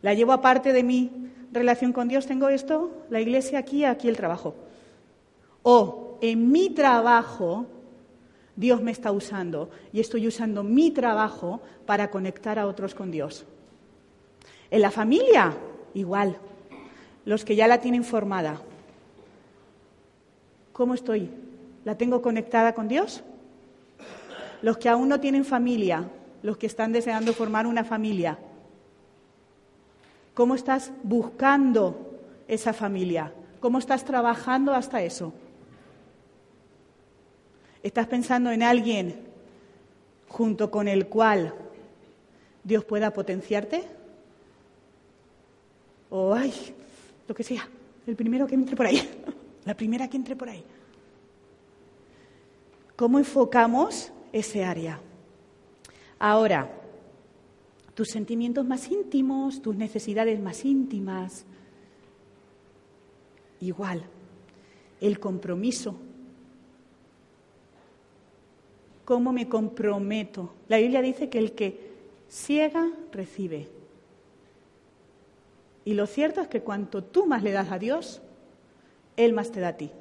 La 0.01 0.13
llevo 0.13 0.31
aparte 0.31 0.73
de 0.73 0.83
mi 0.83 1.11
relación 1.51 1.93
con 1.93 2.07
Dios, 2.07 2.25
tengo 2.25 2.49
esto, 2.49 2.91
la 3.09 3.21
iglesia 3.21 3.59
aquí, 3.59 3.85
aquí 3.85 4.07
el 4.07 4.17
trabajo. 4.17 4.55
O 5.63 6.17
en 6.21 6.51
mi 6.51 6.69
trabajo, 6.69 7.65
Dios 8.55 8.81
me 8.81 8.91
está 8.91 9.11
usando 9.11 9.69
y 9.93 9.99
estoy 9.99 10.27
usando 10.27 10.63
mi 10.63 10.91
trabajo 10.91 11.61
para 11.85 12.09
conectar 12.09 12.57
a 12.57 12.67
otros 12.67 12.95
con 12.95 13.11
Dios. 13.11 13.45
En 14.69 14.81
la 14.81 14.91
familia, 14.91 15.53
igual. 15.93 16.37
Los 17.25 17.45
que 17.45 17.55
ya 17.55 17.67
la 17.67 17.81
tienen 17.81 18.03
formada. 18.03 18.61
¿Cómo 20.73 20.93
estoy? 20.93 21.29
¿La 21.85 21.95
tengo 21.95 22.21
conectada 22.21 22.73
con 22.73 22.87
Dios? 22.87 23.23
Los 24.61 24.77
que 24.77 24.89
aún 24.89 25.09
no 25.09 25.19
tienen 25.19 25.45
familia, 25.45 26.09
los 26.41 26.57
que 26.57 26.67
están 26.67 26.91
deseando 26.91 27.33
formar 27.33 27.67
una 27.67 27.83
familia, 27.83 28.37
¿Cómo 30.41 30.55
estás 30.55 30.91
buscando 31.03 32.17
esa 32.47 32.73
familia? 32.73 33.31
¿Cómo 33.59 33.77
estás 33.77 34.03
trabajando 34.03 34.73
hasta 34.73 35.03
eso? 35.03 35.35
¿Estás 37.83 38.07
pensando 38.07 38.49
en 38.49 38.63
alguien 38.63 39.27
junto 40.27 40.71
con 40.71 40.87
el 40.87 41.05
cual 41.05 41.53
Dios 42.63 42.83
pueda 42.85 43.13
potenciarte? 43.13 43.83
O, 46.09 46.33
ay, 46.33 46.51
lo 47.27 47.35
que 47.35 47.43
sea, 47.43 47.69
el 48.07 48.15
primero 48.15 48.47
que 48.47 48.55
entre 48.55 48.75
por 48.75 48.87
ahí, 48.87 49.07
la 49.63 49.75
primera 49.75 50.07
que 50.07 50.17
entre 50.17 50.35
por 50.35 50.49
ahí. 50.49 50.65
¿Cómo 52.95 53.19
enfocamos 53.19 54.11
ese 54.31 54.63
área? 54.63 54.99
Ahora, 56.17 56.80
tus 57.93 58.09
sentimientos 58.09 58.65
más 58.65 58.89
íntimos, 58.89 59.61
tus 59.61 59.75
necesidades 59.75 60.39
más 60.39 60.65
íntimas. 60.65 61.45
Igual, 63.59 64.03
el 64.99 65.19
compromiso. 65.19 65.95
¿Cómo 69.05 69.33
me 69.33 69.49
comprometo? 69.49 70.53
La 70.67 70.77
Biblia 70.77 71.01
dice 71.01 71.29
que 71.29 71.39
el 71.39 71.53
que 71.53 71.91
ciega 72.29 72.89
recibe. 73.11 73.67
Y 75.83 75.93
lo 75.93 76.05
cierto 76.05 76.41
es 76.41 76.47
que 76.47 76.61
cuanto 76.61 77.03
tú 77.03 77.25
más 77.25 77.43
le 77.43 77.51
das 77.51 77.71
a 77.71 77.79
Dios, 77.79 78.21
Él 79.17 79.33
más 79.33 79.51
te 79.51 79.59
da 79.59 79.69
a 79.69 79.77
ti. 79.77 79.91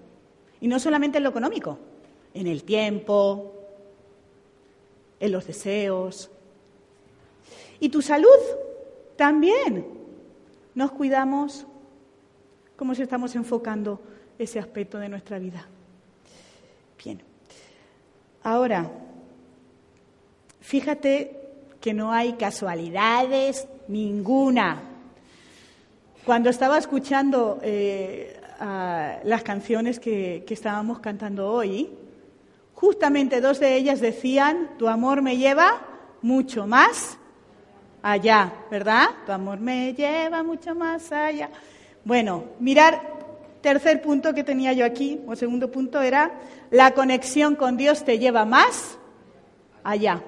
Y 0.61 0.69
no 0.69 0.79
solamente 0.79 1.19
en 1.19 1.25
lo 1.25 1.31
económico, 1.31 1.79
en 2.35 2.47
el 2.47 2.65
tiempo, 2.65 3.55
en 5.19 5.33
los 5.33 5.47
deseos. 5.47 6.31
Y 7.81 7.89
tu 7.89 8.03
salud 8.03 8.29
también. 9.17 9.87
Nos 10.75 10.93
cuidamos 10.93 11.67
cómo 12.77 12.95
se 12.95 13.03
estamos 13.03 13.35
enfocando 13.35 14.01
ese 14.39 14.59
aspecto 14.59 14.99
de 14.99 15.09
nuestra 15.09 15.39
vida. 15.39 15.67
Bien. 17.03 17.23
Ahora, 18.43 18.91
fíjate 20.61 21.37
que 21.81 21.93
no 21.93 22.13
hay 22.13 22.35
casualidades 22.35 23.67
ninguna. 23.89 24.83
Cuando 26.25 26.51
estaba 26.51 26.79
escuchando 26.79 27.59
eh, 27.63 28.39
las 29.25 29.43
canciones 29.43 29.99
que, 29.99 30.45
que 30.47 30.55
estábamos 30.55 31.01
cantando 31.01 31.51
hoy, 31.51 31.91
justamente 32.75 33.41
dos 33.41 33.61
de 33.61 33.77
ellas 33.77 34.01
decían, 34.01 34.71
tu 34.79 34.89
amor 34.89 35.23
me 35.23 35.37
lleva 35.37 35.83
mucho 36.23 36.67
más 36.67 37.19
allá, 38.03 38.53
¿verdad? 38.71 39.09
Tu 39.27 39.33
amor 39.33 39.61
me 39.61 39.93
lleva 39.95 40.43
mucho 40.43 40.75
más 40.75 41.11
allá. 41.13 41.51
Bueno, 42.05 42.45
mirar, 42.59 43.01
tercer 43.61 44.01
punto 44.01 44.35
que 44.35 44.45
tenía 44.45 44.73
yo 44.73 44.85
aquí, 44.85 45.21
o 45.27 45.37
segundo 45.37 45.71
punto 45.71 46.01
era, 46.01 46.33
la 46.71 46.93
conexión 46.93 47.57
con 47.57 47.77
Dios 47.77 48.05
te 48.05 48.19
lleva 48.19 48.45
más 48.45 48.99
allá. 49.85 50.23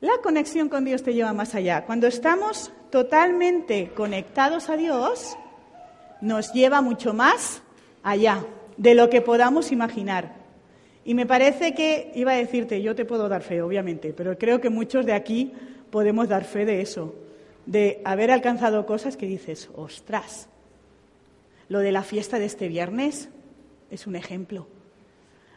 La 0.00 0.18
conexión 0.22 0.68
con 0.68 0.84
Dios 0.84 1.02
te 1.02 1.14
lleva 1.14 1.32
más 1.32 1.54
allá. 1.54 1.84
Cuando 1.86 2.06
estamos 2.06 2.72
totalmente 2.90 3.90
conectados 3.94 4.68
a 4.68 4.76
Dios, 4.76 5.36
nos 6.20 6.52
lleva 6.52 6.80
mucho 6.80 7.14
más 7.14 7.62
allá 8.02 8.44
de 8.76 8.94
lo 8.94 9.08
que 9.08 9.20
podamos 9.20 9.72
imaginar. 9.72 10.43
Y 11.04 11.14
me 11.14 11.26
parece 11.26 11.74
que, 11.74 12.12
iba 12.14 12.32
a 12.32 12.36
decirte, 12.36 12.80
yo 12.80 12.94
te 12.94 13.04
puedo 13.04 13.28
dar 13.28 13.42
fe, 13.42 13.60
obviamente, 13.60 14.12
pero 14.12 14.38
creo 14.38 14.60
que 14.60 14.70
muchos 14.70 15.04
de 15.04 15.12
aquí 15.12 15.52
podemos 15.90 16.28
dar 16.28 16.44
fe 16.44 16.64
de 16.64 16.80
eso, 16.80 17.14
de 17.66 18.00
haber 18.04 18.30
alcanzado 18.30 18.86
cosas 18.86 19.16
que 19.16 19.26
dices, 19.26 19.68
ostras, 19.76 20.48
lo 21.68 21.80
de 21.80 21.92
la 21.92 22.02
fiesta 22.02 22.38
de 22.38 22.46
este 22.46 22.68
viernes 22.68 23.28
es 23.90 24.06
un 24.06 24.16
ejemplo. 24.16 24.66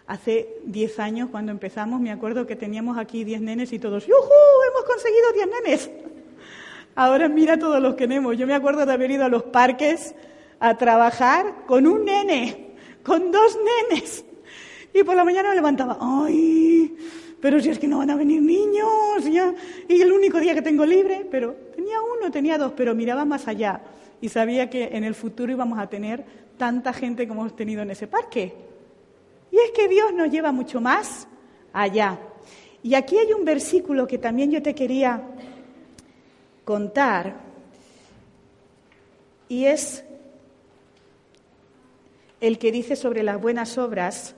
Hace 0.06 0.50
diez 0.64 1.00
años, 1.00 1.30
cuando 1.30 1.52
empezamos, 1.52 2.00
me 2.00 2.12
acuerdo 2.12 2.46
que 2.46 2.56
teníamos 2.56 2.98
aquí 2.98 3.24
diez 3.24 3.42
nenes 3.42 3.74
y 3.74 3.80
todos, 3.80 4.06
¡yujú! 4.06 4.18
¡Hemos 4.70 4.84
conseguido 4.84 5.34
diez 5.34 5.48
nenes! 5.64 5.92
Ahora 6.96 7.30
mira 7.30 7.60
todos 7.60 7.82
los 7.82 7.94
que 7.94 8.08
tenemos. 8.08 8.38
Yo 8.38 8.48
me 8.48 8.56
acuerdo 8.56 8.86
de 8.86 8.92
haber 8.92 9.12
ido 9.12 9.24
a 9.24 9.30
los 9.30 9.44
parques 9.44 10.16
a 10.60 10.78
trabajar 10.78 11.66
con 11.68 11.86
un 11.86 12.06
nene 12.06 12.68
con 13.08 13.32
dos 13.32 13.58
nenes. 13.90 14.26
Y 14.94 15.04
por 15.04 15.16
la 15.16 15.24
mañana 15.24 15.50
me 15.50 15.56
levantaba, 15.56 15.98
¡ay! 16.00 16.96
Pero 17.40 17.60
si 17.60 17.70
es 17.70 17.78
que 17.78 17.88
no 17.88 18.00
van 18.00 18.10
a 18.10 18.16
venir 18.16 18.42
niños, 18.42 19.24
ya. 19.32 19.54
Y 19.88 20.02
el 20.02 20.12
único 20.12 20.40
día 20.40 20.56
que 20.56 20.62
tengo 20.62 20.86
libre, 20.86 21.28
pero 21.30 21.54
tenía 21.76 21.98
uno, 22.02 22.32
tenía 22.32 22.58
dos, 22.58 22.74
pero 22.76 22.96
miraba 22.96 23.26
más 23.26 23.48
allá 23.48 23.82
y 24.22 24.30
sabía 24.30 24.70
que 24.70 24.90
en 24.94 25.04
el 25.04 25.16
futuro 25.16 25.52
íbamos 25.52 25.78
a 25.80 25.88
tener 25.88 26.26
tanta 26.58 26.94
gente 26.94 27.28
como 27.28 27.42
hemos 27.42 27.56
tenido 27.56 27.82
en 27.82 27.92
ese 27.92 28.08
parque. 28.08 28.54
Y 29.52 29.58
es 29.58 29.72
que 29.72 29.88
Dios 29.88 30.14
nos 30.14 30.30
lleva 30.30 30.52
mucho 30.52 30.82
más 30.82 31.28
allá. 31.72 32.20
Y 32.84 32.96
aquí 32.96 33.18
hay 33.18 33.34
un 33.34 33.46
versículo 33.46 34.08
que 34.08 34.18
también 34.18 34.52
yo 34.52 34.62
te 34.62 34.74
quería 34.74 35.22
contar, 36.64 37.36
y 39.48 39.66
es 39.66 40.04
el 42.42 42.60
que 42.60 42.72
dice 42.72 42.96
sobre 42.98 43.24
las 43.24 43.42
buenas 43.42 43.78
obras, 43.78 44.36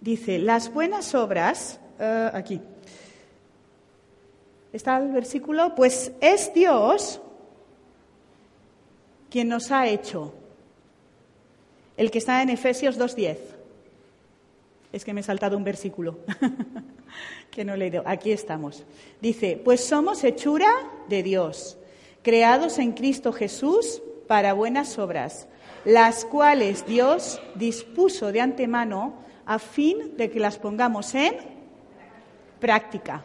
dice, 0.00 0.38
las 0.38 0.72
buenas 0.72 1.14
obras, 1.14 1.80
eh, 1.98 2.30
aquí, 2.32 2.60
está 4.72 4.98
el 4.98 5.12
versículo, 5.12 5.74
pues 5.74 6.12
es 6.20 6.52
Dios 6.52 7.20
quien 9.30 9.48
nos 9.48 9.70
ha 9.70 9.86
hecho, 9.86 10.34
el 11.96 12.10
que 12.10 12.18
está 12.18 12.42
en 12.42 12.50
Efesios 12.50 12.98
2.10. 12.98 13.38
Es 14.92 15.04
que 15.04 15.12
me 15.12 15.20
he 15.20 15.24
saltado 15.24 15.56
un 15.56 15.64
versículo 15.64 16.18
que 17.50 17.64
no 17.64 17.74
he 17.74 17.76
leído. 17.76 18.02
Aquí 18.06 18.32
estamos. 18.32 18.84
Dice, 19.20 19.60
pues 19.62 19.84
somos 19.84 20.24
hechura 20.24 20.70
de 21.08 21.22
Dios, 21.22 21.76
creados 22.22 22.78
en 22.78 22.92
Cristo 22.92 23.32
Jesús 23.32 24.02
para 24.26 24.52
buenas 24.52 24.98
obras 24.98 25.48
las 25.86 26.24
cuales 26.24 26.84
Dios 26.84 27.40
dispuso 27.54 28.32
de 28.32 28.40
antemano 28.40 29.14
a 29.46 29.58
fin 29.58 30.16
de 30.16 30.30
que 30.30 30.40
las 30.40 30.58
pongamos 30.58 31.14
en 31.14 31.36
práctica. 32.60 33.24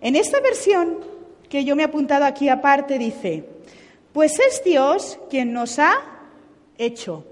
En 0.00 0.16
esta 0.16 0.40
versión 0.40 0.98
que 1.48 1.64
yo 1.64 1.76
me 1.76 1.82
he 1.82 1.86
apuntado 1.86 2.24
aquí 2.24 2.48
aparte 2.48 2.98
dice, 2.98 3.44
pues 4.12 4.38
es 4.38 4.62
Dios 4.64 5.18
quien 5.28 5.52
nos 5.52 5.78
ha 5.78 5.92
hecho. 6.78 7.24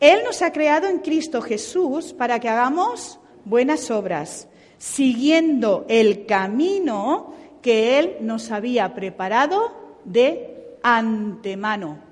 Él 0.00 0.20
nos 0.24 0.42
ha 0.42 0.52
creado 0.52 0.86
en 0.86 0.98
Cristo 0.98 1.40
Jesús 1.40 2.12
para 2.12 2.38
que 2.40 2.48
hagamos 2.48 3.18
buenas 3.44 3.90
obras, 3.90 4.48
siguiendo 4.78 5.86
el 5.88 6.26
camino 6.26 7.34
que 7.62 7.98
Él 7.98 8.16
nos 8.20 8.50
había 8.50 8.94
preparado 8.94 9.72
de 10.04 10.76
antemano. 10.82 12.03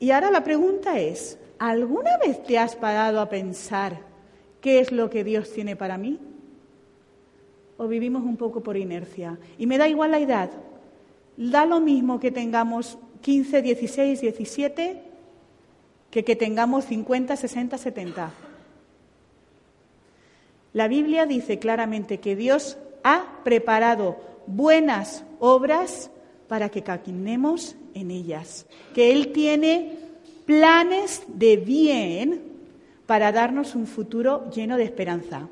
Y 0.00 0.10
ahora 0.10 0.30
la 0.30 0.44
pregunta 0.44 0.98
es, 0.98 1.38
¿alguna 1.58 2.16
vez 2.18 2.42
te 2.44 2.58
has 2.58 2.76
parado 2.76 3.20
a 3.20 3.28
pensar 3.28 4.00
qué 4.60 4.80
es 4.80 4.92
lo 4.92 5.10
que 5.10 5.24
Dios 5.24 5.52
tiene 5.52 5.76
para 5.76 5.98
mí? 5.98 6.18
¿O 7.76 7.88
vivimos 7.88 8.22
un 8.22 8.36
poco 8.36 8.62
por 8.62 8.76
inercia? 8.76 9.38
Y 9.58 9.66
me 9.66 9.78
da 9.78 9.88
igual 9.88 10.12
la 10.12 10.18
edad. 10.18 10.50
Da 11.36 11.64
lo 11.64 11.80
mismo 11.80 12.20
que 12.20 12.30
tengamos 12.30 12.98
15, 13.22 13.62
16, 13.62 14.20
17 14.20 15.02
que 16.10 16.24
que 16.24 16.36
tengamos 16.36 16.86
50, 16.86 17.36
60, 17.36 17.78
70. 17.78 18.30
La 20.72 20.88
Biblia 20.88 21.26
dice 21.26 21.58
claramente 21.58 22.18
que 22.18 22.36
Dios 22.36 22.78
ha 23.02 23.40
preparado 23.44 24.16
buenas 24.46 25.24
obras 25.38 26.10
para 26.48 26.70
que 26.70 26.82
caminemos 26.82 27.76
en 27.94 28.10
ellas, 28.10 28.66
que 28.94 29.12
Él 29.12 29.32
tiene 29.32 29.98
planes 30.46 31.22
de 31.28 31.56
bien 31.58 32.42
para 33.06 33.32
darnos 33.32 33.74
un 33.74 33.86
futuro 33.86 34.50
lleno 34.50 34.76
de 34.76 34.84
esperanza. 34.84 35.48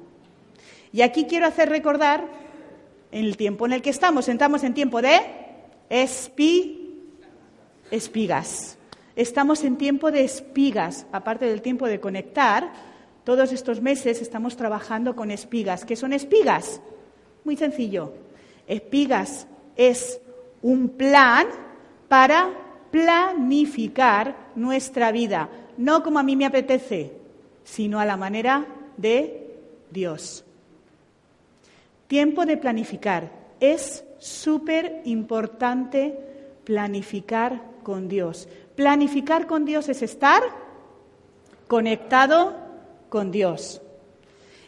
Y 0.92 1.02
aquí 1.02 1.26
quiero 1.26 1.46
hacer 1.46 1.68
recordar 1.68 2.26
en 3.12 3.24
el 3.24 3.36
tiempo 3.36 3.66
en 3.66 3.72
el 3.72 3.82
que 3.82 3.90
estamos, 3.90 4.28
estamos 4.28 4.64
en 4.64 4.74
tiempo 4.74 5.02
de 5.02 5.20
espigas. 7.90 8.78
Estamos 9.14 9.64
en 9.64 9.76
tiempo 9.76 10.10
de 10.10 10.24
espigas, 10.24 11.06
aparte 11.12 11.46
del 11.46 11.62
tiempo 11.62 11.86
de 11.86 12.00
conectar. 12.00 12.72
Todos 13.24 13.52
estos 13.52 13.80
meses 13.80 14.20
estamos 14.20 14.56
trabajando 14.56 15.16
con 15.16 15.30
espigas. 15.30 15.84
¿Qué 15.84 15.96
son 15.96 16.12
espigas? 16.12 16.80
Muy 17.44 17.56
sencillo. 17.56 18.12
Espigas 18.66 19.46
es 19.76 20.20
un 20.66 20.88
plan 20.88 21.46
para 22.08 22.50
planificar 22.90 24.34
nuestra 24.56 25.12
vida, 25.12 25.48
no 25.76 26.02
como 26.02 26.18
a 26.18 26.24
mí 26.24 26.34
me 26.34 26.44
apetece, 26.44 27.12
sino 27.62 28.00
a 28.00 28.04
la 28.04 28.16
manera 28.16 28.66
de 28.96 29.60
Dios. 29.92 30.44
Tiempo 32.08 32.44
de 32.46 32.56
planificar. 32.56 33.30
Es 33.60 34.04
súper 34.18 35.02
importante 35.04 36.18
planificar 36.64 37.62
con 37.84 38.08
Dios. 38.08 38.48
Planificar 38.74 39.46
con 39.46 39.66
Dios 39.66 39.88
es 39.88 40.02
estar 40.02 40.42
conectado 41.68 42.56
con 43.08 43.30
Dios. 43.30 43.82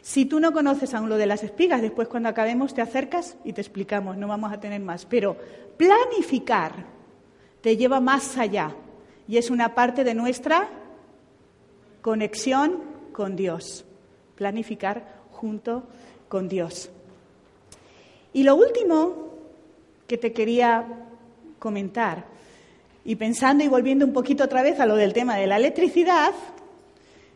Si 0.09 0.25
tú 0.25 0.41
no 0.41 0.55
conoces 0.55 0.95
aún 0.95 1.11
lo 1.11 1.19
de 1.19 1.27
las 1.27 1.45
espigas, 1.45 1.83
después 1.83 2.09
cuando 2.09 2.31
acabemos 2.31 2.73
te 2.73 2.81
acercas 2.81 3.37
y 3.45 3.53
te 3.53 3.61
explicamos, 3.61 4.17
no 4.17 4.27
vamos 4.27 4.51
a 4.51 4.59
tener 4.59 4.81
más. 4.81 5.05
Pero 5.05 5.37
planificar 5.77 6.73
te 7.61 7.77
lleva 7.77 8.01
más 8.01 8.39
allá 8.39 8.75
y 9.29 9.37
es 9.37 9.51
una 9.51 9.75
parte 9.75 10.05
de 10.05 10.15
nuestra 10.15 10.67
conexión 12.01 12.79
con 13.13 13.37
Dios. 13.37 13.85
planificar 14.35 15.05
junto 15.31 15.83
con 16.31 16.49
Dios. 16.49 16.89
Y 18.33 18.45
lo 18.45 18.57
último 18.57 19.35
que 20.07 20.17
te 20.17 20.33
quería 20.33 20.87
comentar, 21.59 22.25
y 23.05 23.17
pensando 23.17 23.63
y 23.63 23.69
volviendo 23.69 24.07
un 24.07 24.15
poquito 24.15 24.45
otra 24.45 24.63
vez 24.63 24.81
a 24.81 24.87
lo 24.87 24.97
del 24.97 25.13
tema 25.13 25.37
de 25.37 25.47
la 25.47 25.59
electricidad, 25.59 26.33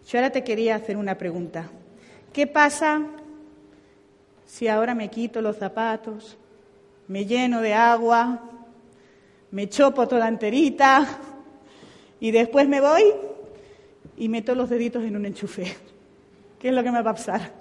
yo 0.09 0.19
ahora 0.19 0.33
te 0.33 0.43
quería 0.43 0.77
hacer 0.77 0.97
una 0.97 1.19
pregunta. 1.19 1.69
¿Qué 2.33 2.47
pasa 2.47 3.03
si 4.47 4.67
ahora 4.67 4.95
me 4.95 5.11
quito 5.11 5.43
los 5.43 5.59
zapatos, 5.59 6.39
me 7.07 7.27
lleno 7.27 7.61
de 7.61 7.75
agua, 7.75 8.41
me 9.51 9.69
chopo 9.69 10.09
toda 10.09 10.29
enterita 10.29 11.07
y 12.21 12.31
después 12.31 12.67
me 12.69 12.81
voy 12.81 13.05
y 14.17 14.31
meto 14.31 14.55
los 14.55 14.71
deditos 14.71 15.05
en 15.05 15.17
un 15.17 15.27
enchufe? 15.27 15.77
¿Qué 16.59 16.71
es 16.71 16.75
lo 16.75 16.83
que 16.83 16.91
me 16.91 17.03
va 17.03 17.11
a 17.11 17.15
pasar? 17.15 17.53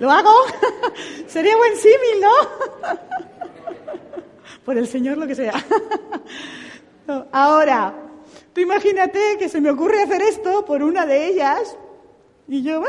¿Lo 0.00 0.10
hago? 0.10 0.34
Sería 1.28 1.56
buen 1.56 1.76
símil, 1.76 2.20
¿no? 2.20 2.34
Por 4.66 4.76
el 4.76 4.86
Señor 4.86 5.16
lo 5.16 5.26
que 5.26 5.34
sea. 5.34 5.54
Ahora, 7.32 8.03
tú 8.54 8.60
imagínate 8.60 9.36
que 9.38 9.48
se 9.48 9.60
me 9.60 9.70
ocurre 9.70 10.02
hacer 10.02 10.22
esto 10.22 10.64
por 10.64 10.82
una 10.82 11.04
de 11.04 11.26
ellas 11.26 11.76
y 12.48 12.62
yo, 12.62 12.80
voy 12.80 12.88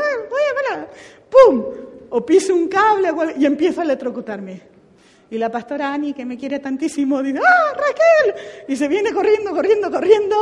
a 0.72 0.86
¡pum! 1.30 1.64
O 2.10 2.24
piso 2.24 2.54
un 2.54 2.68
cable 2.68 3.10
y 3.38 3.46
empiezo 3.46 3.80
a 3.80 3.84
electrocutarme. 3.84 4.62
Y 5.30 5.38
la 5.38 5.50
pastora 5.50 5.92
Ani, 5.92 6.12
que 6.12 6.24
me 6.24 6.38
quiere 6.38 6.60
tantísimo, 6.60 7.22
dice, 7.22 7.40
¡ah, 7.44 7.72
Raquel! 7.72 8.64
Y 8.68 8.76
se 8.76 8.86
viene 8.86 9.12
corriendo, 9.12 9.50
corriendo, 9.50 9.90
corriendo, 9.90 10.36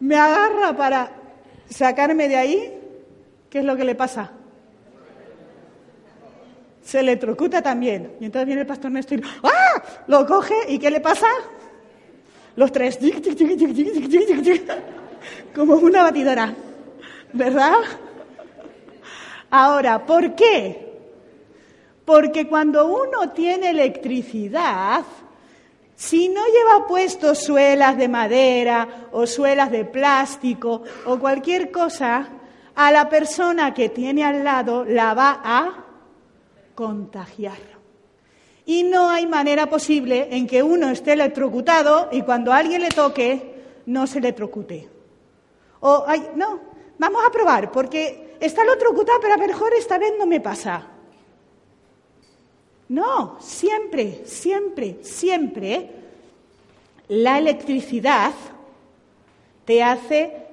me 0.00 0.16
agarra 0.16 0.74
para 0.74 1.12
sacarme 1.68 2.28
de 2.28 2.36
ahí. 2.36 2.80
¿Qué 3.50 3.58
es 3.58 3.64
lo 3.64 3.76
que 3.76 3.84
le 3.84 3.94
pasa? 3.94 4.32
Se 6.82 7.00
electrocuta 7.00 7.60
también. 7.60 8.16
Y 8.20 8.26
entonces 8.26 8.46
viene 8.46 8.62
el 8.62 8.66
pastor 8.66 8.90
Néstor 8.90 9.18
y 9.18 9.22
¡ah! 9.42 9.82
Lo 10.06 10.24
coge 10.26 10.54
y 10.68 10.78
¿qué 10.78 10.90
le 10.90 11.00
pasa? 11.00 11.26
Los 12.60 12.72
tres, 12.72 12.98
como 15.54 15.76
una 15.76 16.02
batidora, 16.02 16.54
¿verdad? 17.32 17.78
Ahora, 19.48 20.04
¿por 20.04 20.34
qué? 20.34 20.92
Porque 22.04 22.46
cuando 22.46 22.86
uno 22.86 23.30
tiene 23.30 23.70
electricidad, 23.70 25.06
si 25.96 26.28
no 26.28 26.42
lleva 26.48 26.86
puestos 26.86 27.38
suelas 27.38 27.96
de 27.96 28.08
madera 28.08 29.06
o 29.12 29.26
suelas 29.26 29.70
de 29.70 29.86
plástico 29.86 30.82
o 31.06 31.18
cualquier 31.18 31.70
cosa, 31.70 32.28
a 32.74 32.92
la 32.92 33.08
persona 33.08 33.72
que 33.72 33.88
tiene 33.88 34.22
al 34.22 34.44
lado 34.44 34.84
la 34.84 35.14
va 35.14 35.40
a 35.42 35.84
contagiar. 36.74 37.69
Y 38.66 38.82
no 38.84 39.08
hay 39.08 39.26
manera 39.26 39.68
posible 39.68 40.28
en 40.30 40.46
que 40.46 40.62
uno 40.62 40.90
esté 40.90 41.14
electrocutado 41.14 42.08
y 42.12 42.22
cuando 42.22 42.52
alguien 42.52 42.82
le 42.82 42.90
toque 42.90 43.54
no 43.86 44.06
se 44.06 44.18
electrocute. 44.18 44.88
O, 45.80 46.04
ay, 46.06 46.30
no, 46.36 46.60
vamos 46.98 47.22
a 47.26 47.30
probar, 47.30 47.72
porque 47.72 48.36
está 48.38 48.62
electrocutado, 48.62 49.18
pero 49.20 49.34
a 49.34 49.38
mejor 49.38 49.72
esta 49.74 49.98
vez 49.98 50.12
no 50.18 50.26
me 50.26 50.40
pasa. 50.40 50.86
No, 52.88 53.38
siempre, 53.40 54.22
siempre, 54.24 54.98
siempre 55.02 55.90
la 57.08 57.38
electricidad 57.38 58.32
te 59.64 59.82
hace 59.82 60.46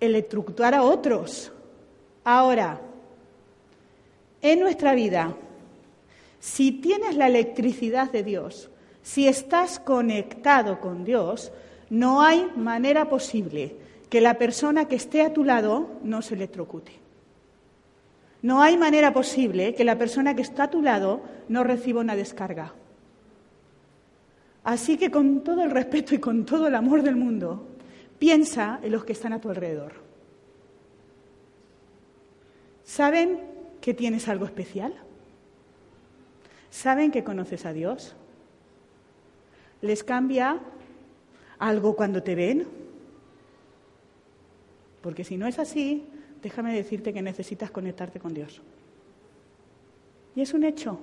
electrocutar 0.00 0.74
a 0.74 0.82
otros. 0.82 1.52
Ahora, 2.24 2.80
en 4.42 4.60
nuestra 4.60 4.94
vida, 4.94 5.34
si 6.40 6.72
tienes 6.72 7.16
la 7.16 7.28
electricidad 7.28 8.10
de 8.10 8.24
Dios, 8.24 8.70
si 9.02 9.28
estás 9.28 9.78
conectado 9.78 10.80
con 10.80 11.04
Dios, 11.04 11.52
no 11.90 12.22
hay 12.22 12.50
manera 12.56 13.08
posible 13.08 13.76
que 14.08 14.20
la 14.20 14.38
persona 14.38 14.88
que 14.88 14.96
esté 14.96 15.22
a 15.22 15.32
tu 15.32 15.44
lado 15.44 16.00
no 16.02 16.22
se 16.22 16.34
electrocute. 16.34 16.92
No 18.42 18.62
hay 18.62 18.78
manera 18.78 19.12
posible 19.12 19.74
que 19.74 19.84
la 19.84 19.98
persona 19.98 20.34
que 20.34 20.42
está 20.42 20.64
a 20.64 20.70
tu 20.70 20.80
lado 20.80 21.20
no 21.48 21.62
reciba 21.62 22.00
una 22.00 22.16
descarga. 22.16 22.74
Así 24.64 24.96
que 24.96 25.10
con 25.10 25.44
todo 25.44 25.62
el 25.62 25.70
respeto 25.70 26.14
y 26.14 26.18
con 26.18 26.46
todo 26.46 26.68
el 26.68 26.74
amor 26.74 27.02
del 27.02 27.16
mundo, 27.16 27.68
piensa 28.18 28.80
en 28.82 28.92
los 28.92 29.04
que 29.04 29.12
están 29.12 29.32
a 29.34 29.40
tu 29.40 29.50
alrededor. 29.50 29.92
¿Saben 32.84 33.40
que 33.80 33.94
tienes 33.94 34.28
algo 34.28 34.46
especial? 34.46 34.94
¿Saben 36.70 37.10
que 37.10 37.24
conoces 37.24 37.66
a 37.66 37.72
Dios? 37.72 38.14
¿Les 39.82 40.04
cambia 40.04 40.60
algo 41.58 41.96
cuando 41.96 42.22
te 42.22 42.34
ven? 42.34 42.66
Porque 45.02 45.24
si 45.24 45.36
no 45.36 45.46
es 45.46 45.58
así, 45.58 46.06
déjame 46.42 46.74
decirte 46.74 47.12
que 47.12 47.22
necesitas 47.22 47.70
conectarte 47.70 48.20
con 48.20 48.34
Dios. 48.34 48.60
Y 50.36 50.42
es 50.42 50.54
un 50.54 50.64
hecho. 50.64 51.00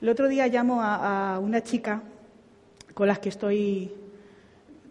El 0.00 0.08
otro 0.08 0.28
día 0.28 0.46
llamo 0.48 0.82
a, 0.82 1.38
una 1.38 1.62
chica 1.62 2.02
con 2.94 3.08
la 3.08 3.16
que 3.16 3.28
estoy 3.28 3.92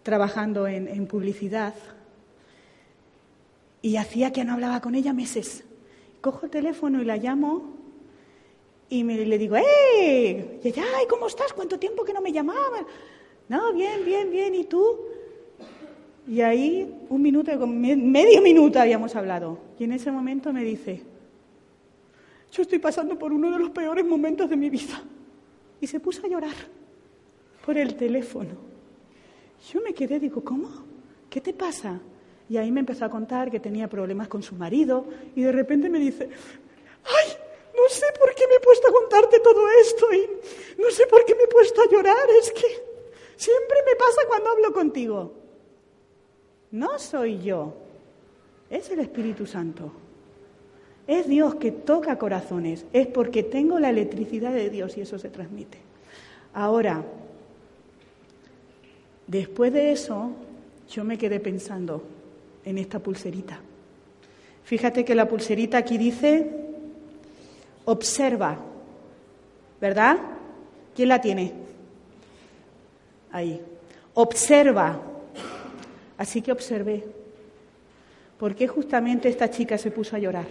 trabajando 0.02 0.66
en, 0.66 0.88
en 0.88 1.06
publicidad 1.06 1.74
y 3.82 3.96
hacía 3.96 4.32
que 4.32 4.44
no 4.44 4.54
hablaba 4.54 4.80
con 4.80 4.94
ella 4.94 5.12
meses 5.12 5.64
cojo 6.26 6.46
el 6.46 6.50
teléfono 6.50 7.00
y 7.00 7.04
la 7.04 7.16
llamo 7.18 7.75
y 8.88 9.04
me, 9.04 9.16
le 9.24 9.38
digo, 9.38 9.56
¡eh! 9.56 10.60
Y 10.62 10.68
ella, 10.68 10.84
¡ay, 10.96 11.06
cómo 11.08 11.26
estás! 11.26 11.52
¿Cuánto 11.52 11.78
tiempo 11.78 12.04
que 12.04 12.12
no 12.12 12.20
me 12.20 12.32
llamaban? 12.32 12.86
No, 13.48 13.72
bien, 13.72 14.04
bien, 14.04 14.30
bien, 14.30 14.54
¿y 14.54 14.64
tú? 14.64 14.98
Y 16.28 16.40
ahí, 16.40 17.06
un 17.08 17.22
minuto, 17.22 17.50
medio 17.66 18.42
minuto 18.42 18.80
habíamos 18.80 19.14
hablado. 19.14 19.58
Y 19.78 19.84
en 19.84 19.92
ese 19.92 20.10
momento 20.10 20.52
me 20.52 20.64
dice, 20.64 21.02
yo 22.52 22.62
estoy 22.62 22.78
pasando 22.78 23.18
por 23.18 23.32
uno 23.32 23.50
de 23.50 23.58
los 23.58 23.70
peores 23.70 24.04
momentos 24.04 24.48
de 24.50 24.56
mi 24.56 24.70
vida. 24.70 25.02
Y 25.80 25.86
se 25.86 26.00
puso 26.00 26.24
a 26.24 26.28
llorar 26.28 26.54
por 27.64 27.76
el 27.76 27.94
teléfono. 27.94 28.50
Yo 29.72 29.80
me 29.82 29.92
quedé, 29.92 30.18
digo, 30.18 30.42
¿cómo? 30.42 30.68
¿Qué 31.28 31.40
te 31.40 31.52
pasa? 31.52 32.00
Y 32.48 32.56
ahí 32.56 32.70
me 32.70 32.80
empezó 32.80 33.04
a 33.04 33.10
contar 33.10 33.50
que 33.50 33.60
tenía 33.60 33.88
problemas 33.88 34.28
con 34.28 34.42
su 34.42 34.54
marido 34.54 35.06
y 35.34 35.42
de 35.42 35.52
repente 35.52 35.90
me 35.90 35.98
dice, 35.98 36.30
ay, 37.04 37.32
no 37.86 37.90
sé 37.90 38.06
por 38.18 38.34
qué 38.34 38.48
me 38.48 38.56
he 38.56 38.60
puesto 38.60 38.88
a 38.88 38.92
contarte 38.92 39.38
todo 39.38 39.62
esto 39.80 40.12
y 40.12 40.28
no 40.82 40.90
sé 40.90 41.06
por 41.06 41.24
qué 41.24 41.36
me 41.36 41.44
he 41.44 41.46
puesto 41.46 41.82
a 41.82 41.88
llorar, 41.88 42.28
es 42.40 42.50
que 42.50 42.66
siempre 43.36 43.78
me 43.86 43.94
pasa 43.94 44.22
cuando 44.26 44.50
hablo 44.50 44.72
contigo. 44.72 45.32
No 46.72 46.98
soy 46.98 47.40
yo, 47.40 47.74
es 48.68 48.90
el 48.90 48.98
Espíritu 48.98 49.46
Santo. 49.46 49.92
Es 51.06 51.28
Dios 51.28 51.54
que 51.54 51.70
toca 51.70 52.18
corazones, 52.18 52.86
es 52.92 53.06
porque 53.06 53.44
tengo 53.44 53.78
la 53.78 53.90
electricidad 53.90 54.52
de 54.52 54.68
Dios 54.68 54.96
y 54.96 55.02
eso 55.02 55.20
se 55.20 55.28
transmite. 55.28 55.78
Ahora, 56.52 57.04
después 59.28 59.72
de 59.72 59.92
eso, 59.92 60.32
yo 60.90 61.04
me 61.04 61.16
quedé 61.16 61.38
pensando, 61.38 62.02
en 62.64 62.78
esta 62.78 62.98
pulserita. 62.98 63.60
Fíjate 64.64 65.04
que 65.04 65.14
la 65.14 65.28
pulserita 65.28 65.78
aquí 65.78 65.96
dice, 65.96 66.65
observa, 67.86 68.58
¿verdad? 69.80 70.18
¿Quién 70.94 71.08
la 71.08 71.20
tiene? 71.20 71.52
Ahí. 73.32 73.60
Observa. 74.14 75.00
Así 76.18 76.42
que 76.42 76.52
observé. 76.52 77.04
¿Por 78.38 78.54
qué 78.54 78.68
justamente 78.68 79.28
esta 79.28 79.50
chica 79.50 79.78
se 79.78 79.90
puso 79.90 80.16
a 80.16 80.18
llorar? 80.18 80.46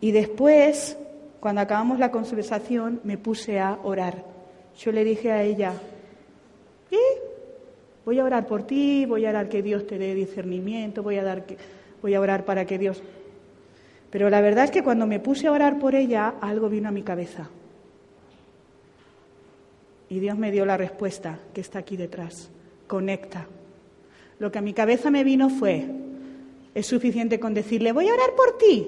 Y 0.00 0.10
después, 0.12 0.96
cuando 1.40 1.60
acabamos 1.60 1.98
la 1.98 2.10
conversación, 2.10 3.00
me 3.04 3.18
puse 3.18 3.60
a 3.60 3.78
orar. 3.82 4.24
Yo 4.78 4.92
le 4.92 5.04
dije 5.04 5.30
a 5.30 5.42
ella, 5.42 5.74
¿y 6.90 6.96
Voy 8.04 8.18
a 8.18 8.24
orar 8.24 8.46
por 8.46 8.66
ti, 8.66 9.06
voy 9.06 9.26
a 9.26 9.30
orar 9.30 9.48
que 9.48 9.62
Dios 9.62 9.86
te 9.86 9.96
dé 9.96 10.14
discernimiento, 10.14 11.04
voy 11.04 11.18
a, 11.18 11.22
dar 11.22 11.46
que, 11.46 11.56
voy 12.00 12.14
a 12.14 12.20
orar 12.20 12.44
para 12.44 12.64
que 12.64 12.78
Dios... 12.78 13.02
Pero 14.12 14.28
la 14.28 14.42
verdad 14.42 14.64
es 14.64 14.70
que 14.70 14.84
cuando 14.84 15.06
me 15.06 15.20
puse 15.20 15.46
a 15.46 15.52
orar 15.52 15.78
por 15.78 15.94
ella, 15.94 16.34
algo 16.42 16.68
vino 16.68 16.90
a 16.90 16.92
mi 16.92 17.02
cabeza. 17.02 17.48
Y 20.10 20.20
Dios 20.20 20.36
me 20.36 20.52
dio 20.52 20.66
la 20.66 20.76
respuesta 20.76 21.38
que 21.54 21.62
está 21.62 21.78
aquí 21.78 21.96
detrás. 21.96 22.50
Conecta. 22.86 23.46
Lo 24.38 24.52
que 24.52 24.58
a 24.58 24.62
mi 24.62 24.74
cabeza 24.74 25.10
me 25.10 25.24
vino 25.24 25.48
fue, 25.48 25.86
es 26.74 26.86
suficiente 26.86 27.40
con 27.40 27.54
decirle, 27.54 27.92
voy 27.92 28.10
a 28.10 28.12
orar 28.12 28.34
por 28.36 28.58
ti. 28.58 28.86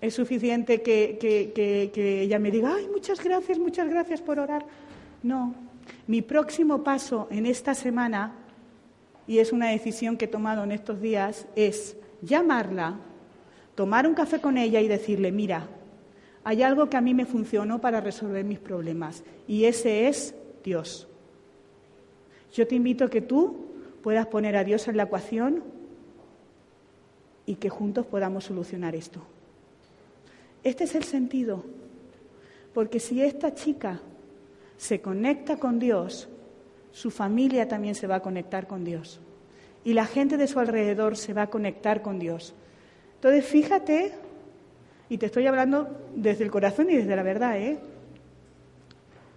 Es 0.00 0.14
suficiente 0.14 0.82
que, 0.82 1.18
que 1.20 2.20
ella 2.22 2.38
me 2.38 2.52
diga, 2.52 2.76
ay, 2.76 2.86
muchas 2.86 3.22
gracias, 3.22 3.58
muchas 3.58 3.88
gracias 3.88 4.22
por 4.22 4.38
orar. 4.38 4.64
No, 5.24 5.52
Mi 6.06 6.22
próximo 6.22 6.84
paso 6.84 7.26
en 7.32 7.46
esta 7.46 7.74
semana, 7.74 8.34
y 9.26 9.38
es 9.38 9.52
una 9.52 9.70
decisión 9.70 10.16
que 10.16 10.26
he 10.26 10.28
tomado 10.28 10.62
en 10.62 10.70
estos 10.70 11.00
días, 11.00 11.46
es 11.56 11.96
llamarla, 12.22 12.98
tomar 13.74 14.06
un 14.06 14.14
café 14.14 14.40
con 14.40 14.56
ella 14.56 14.80
y 14.80 14.88
decirle, 14.88 15.32
mira, 15.32 15.68
hay 16.44 16.62
algo 16.62 16.88
que 16.88 16.96
a 16.96 17.00
mí 17.00 17.14
me 17.14 17.26
funcionó 17.26 17.80
para 17.80 18.00
resolver 18.00 18.44
mis 18.44 18.58
problemas, 18.58 19.22
y 19.46 19.64
ese 19.64 20.08
es 20.08 20.34
Dios. 20.64 21.08
Yo 22.52 22.66
te 22.66 22.74
invito 22.74 23.04
a 23.04 23.10
que 23.10 23.20
tú 23.20 23.66
puedas 24.02 24.26
poner 24.26 24.56
a 24.56 24.64
Dios 24.64 24.88
en 24.88 24.96
la 24.96 25.04
ecuación 25.04 25.62
y 27.46 27.56
que 27.56 27.68
juntos 27.68 28.06
podamos 28.06 28.44
solucionar 28.44 28.94
esto. 28.94 29.20
Este 30.64 30.84
es 30.84 30.94
el 30.94 31.04
sentido, 31.04 31.64
porque 32.72 33.00
si 33.00 33.22
esta 33.22 33.54
chica 33.54 34.00
se 34.76 35.00
conecta 35.00 35.56
con 35.56 35.78
Dios, 35.78 36.28
su 36.92 37.10
familia 37.10 37.68
también 37.68 37.94
se 37.94 38.06
va 38.06 38.16
a 38.16 38.22
conectar 38.22 38.66
con 38.66 38.84
Dios 38.84 39.20
y 39.84 39.94
la 39.94 40.06
gente 40.06 40.36
de 40.36 40.46
su 40.46 40.60
alrededor 40.60 41.16
se 41.16 41.32
va 41.32 41.42
a 41.42 41.50
conectar 41.50 42.02
con 42.02 42.18
Dios. 42.18 42.54
Entonces, 43.16 43.44
fíjate, 43.44 44.12
y 45.08 45.18
te 45.18 45.26
estoy 45.26 45.46
hablando 45.46 45.88
desde 46.14 46.44
el 46.44 46.50
corazón 46.50 46.90
y 46.90 46.96
desde 46.96 47.16
la 47.16 47.22
verdad, 47.22 47.58
¿eh? 47.58 47.78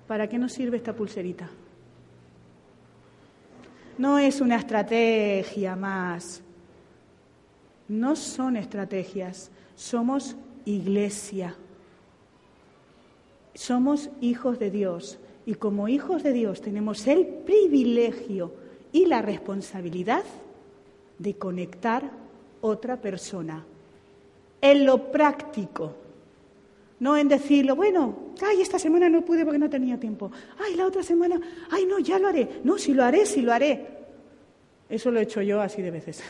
¿Para 0.07 0.27
qué 0.27 0.37
nos 0.37 0.53
sirve 0.53 0.77
esta 0.77 0.93
pulserita? 0.93 1.49
No 3.97 4.19
es 4.19 4.41
una 4.41 4.57
estrategia 4.57 5.75
más. 5.75 6.41
No 7.87 8.15
son 8.15 8.57
estrategias, 8.57 9.51
somos 9.75 10.35
iglesia. 10.65 11.55
Somos 13.53 14.09
hijos 14.21 14.59
de 14.59 14.69
Dios 14.69 15.17
y 15.45 15.55
como 15.55 15.87
hijos 15.87 16.23
de 16.23 16.33
Dios 16.33 16.61
tenemos 16.61 17.07
el 17.07 17.25
privilegio 17.25 18.53
y 18.95 19.05
la 19.07 19.21
responsabilidad 19.21 20.23
de 21.19 21.33
conectar 21.33 22.09
otra 22.61 22.95
persona 22.95 23.65
en 24.61 24.85
lo 24.85 25.11
práctico, 25.11 25.93
no 27.01 27.17
en 27.17 27.27
decirlo, 27.27 27.75
bueno, 27.75 28.15
ay, 28.41 28.61
esta 28.61 28.79
semana 28.79 29.09
no 29.09 29.25
pude 29.25 29.43
porque 29.43 29.59
no 29.59 29.69
tenía 29.69 29.99
tiempo, 29.99 30.31
ay, 30.65 30.75
la 30.75 30.85
otra 30.85 31.03
semana, 31.03 31.41
ay, 31.71 31.85
no, 31.85 31.99
ya 31.99 32.17
lo 32.19 32.29
haré, 32.29 32.61
no, 32.63 32.77
si 32.77 32.93
lo 32.93 33.03
haré, 33.03 33.25
si 33.25 33.41
lo 33.41 33.51
haré. 33.51 33.85
Eso 34.87 35.11
lo 35.11 35.19
he 35.19 35.23
hecho 35.23 35.41
yo 35.41 35.59
así 35.59 35.81
de 35.81 35.91
veces. 35.91 36.23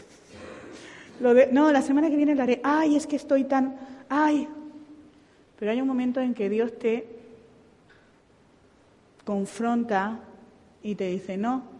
no, 1.51 1.71
la 1.71 1.83
semana 1.83 2.09
que 2.09 2.15
viene 2.15 2.33
lo 2.33 2.41
haré, 2.41 2.61
ay, 2.63 2.95
es 2.95 3.05
que 3.05 3.17
estoy 3.17 3.43
tan, 3.43 3.77
ay. 4.09 4.47
Pero 5.59 5.71
hay 5.71 5.79
un 5.81 5.87
momento 5.87 6.19
en 6.19 6.33
que 6.33 6.49
Dios 6.49 6.79
te 6.79 7.05
confronta 9.23 10.19
y 10.81 10.95
te 10.95 11.09
dice, 11.09 11.37
no, 11.37 11.74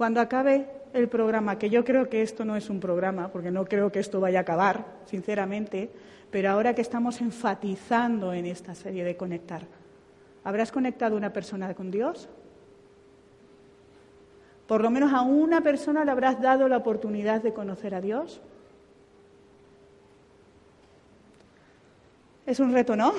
cuando 0.00 0.22
acabe 0.22 0.66
el 0.94 1.10
programa, 1.10 1.58
que 1.58 1.68
yo 1.68 1.84
creo 1.84 2.08
que 2.08 2.22
esto 2.22 2.46
no 2.46 2.56
es 2.56 2.70
un 2.70 2.80
programa, 2.80 3.28
porque 3.28 3.50
no 3.50 3.66
creo 3.66 3.92
que 3.92 3.98
esto 3.98 4.18
vaya 4.18 4.38
a 4.38 4.42
acabar, 4.42 4.86
sinceramente, 5.04 5.90
pero 6.30 6.48
ahora 6.48 6.74
que 6.74 6.80
estamos 6.80 7.20
enfatizando 7.20 8.32
en 8.32 8.46
esta 8.46 8.74
serie 8.74 9.04
de 9.04 9.18
conectar, 9.18 9.60
¿habrás 10.42 10.72
conectado 10.72 11.18
una 11.18 11.34
persona 11.34 11.74
con 11.74 11.90
Dios? 11.90 12.30
Por 14.66 14.80
lo 14.80 14.88
menos 14.88 15.12
a 15.12 15.20
una 15.20 15.60
persona 15.60 16.02
le 16.02 16.12
habrás 16.12 16.40
dado 16.40 16.66
la 16.66 16.78
oportunidad 16.78 17.42
de 17.42 17.52
conocer 17.52 17.94
a 17.94 18.00
Dios. 18.00 18.40
Es 22.46 22.58
un 22.58 22.72
reto, 22.72 22.96
¿no? 22.96 23.12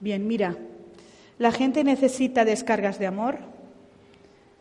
Bien, 0.00 0.26
mira, 0.26 0.54
la 1.38 1.52
gente 1.52 1.84
necesita 1.84 2.44
descargas 2.44 2.98
de 2.98 3.06
amor, 3.06 3.38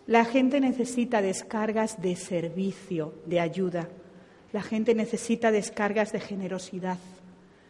la 0.06 0.26
gente 0.26 0.60
necesita 0.60 1.22
descargas 1.22 2.02
de 2.02 2.16
servicio, 2.16 3.16
de 3.26 3.40
ayuda, 3.40 3.90
la 4.54 4.62
gente 4.62 4.96
necesita 4.96 5.52
descargas 5.52 6.12
de 6.12 6.20
generosidad, 6.20 6.98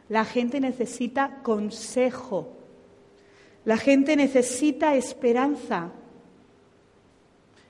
la 0.10 0.26
gente 0.26 0.60
necesita 0.60 1.40
consejo, 1.42 2.54
la 3.66 3.78
gente 3.78 4.16
necesita 4.16 4.96
esperanza. 4.96 5.92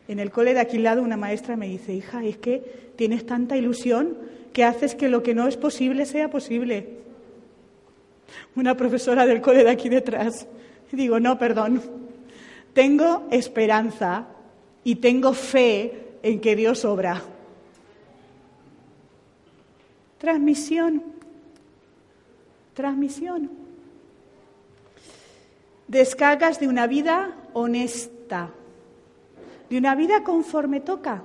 En 0.07 0.19
el 0.19 0.31
cole 0.31 0.53
de 0.53 0.59
aquí 0.61 0.77
al 0.77 0.83
lado 0.83 1.01
una 1.01 1.17
maestra 1.17 1.55
me 1.55 1.67
dice, 1.67 1.93
hija, 1.93 2.23
es 2.23 2.37
que 2.37 2.91
tienes 2.95 3.25
tanta 3.25 3.57
ilusión 3.57 4.17
que 4.53 4.63
haces 4.63 4.95
que 4.95 5.09
lo 5.09 5.21
que 5.21 5.35
no 5.35 5.47
es 5.47 5.57
posible 5.57 6.05
sea 6.05 6.29
posible 6.29 6.97
una 8.55 8.75
profesora 8.75 9.25
del 9.25 9.41
cole 9.41 9.63
de 9.63 9.69
aquí 9.69 9.89
detrás. 9.89 10.47
Digo, 10.91 11.19
no, 11.19 11.37
perdón. 11.37 11.81
Tengo 12.73 13.27
esperanza 13.31 14.27
y 14.83 14.95
tengo 14.95 15.33
fe 15.33 16.17
en 16.23 16.39
que 16.39 16.55
Dios 16.55 16.85
obra. 16.85 17.21
Transmisión. 20.17 21.03
Transmisión. 22.73 23.49
Descargas 25.87 26.59
de 26.59 26.67
una 26.67 26.85
vida 26.85 27.35
honesta, 27.53 28.51
de 29.69 29.77
una 29.77 29.95
vida 29.95 30.23
conforme 30.23 30.81
toca, 30.81 31.23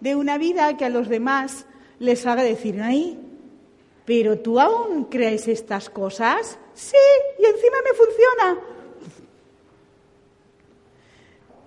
de 0.00 0.14
una 0.14 0.36
vida 0.36 0.76
que 0.76 0.84
a 0.84 0.90
los 0.90 1.08
demás 1.08 1.66
les 1.98 2.26
haga 2.26 2.42
decir, 2.42 2.82
ahí, 2.82 3.18
¿Pero 4.04 4.38
tú 4.38 4.60
aún 4.60 5.04
crees 5.04 5.48
estas 5.48 5.88
cosas? 5.88 6.58
Sí, 6.74 6.96
y 7.38 7.44
encima 7.44 7.76
me 7.82 7.94
funciona. 7.94 8.60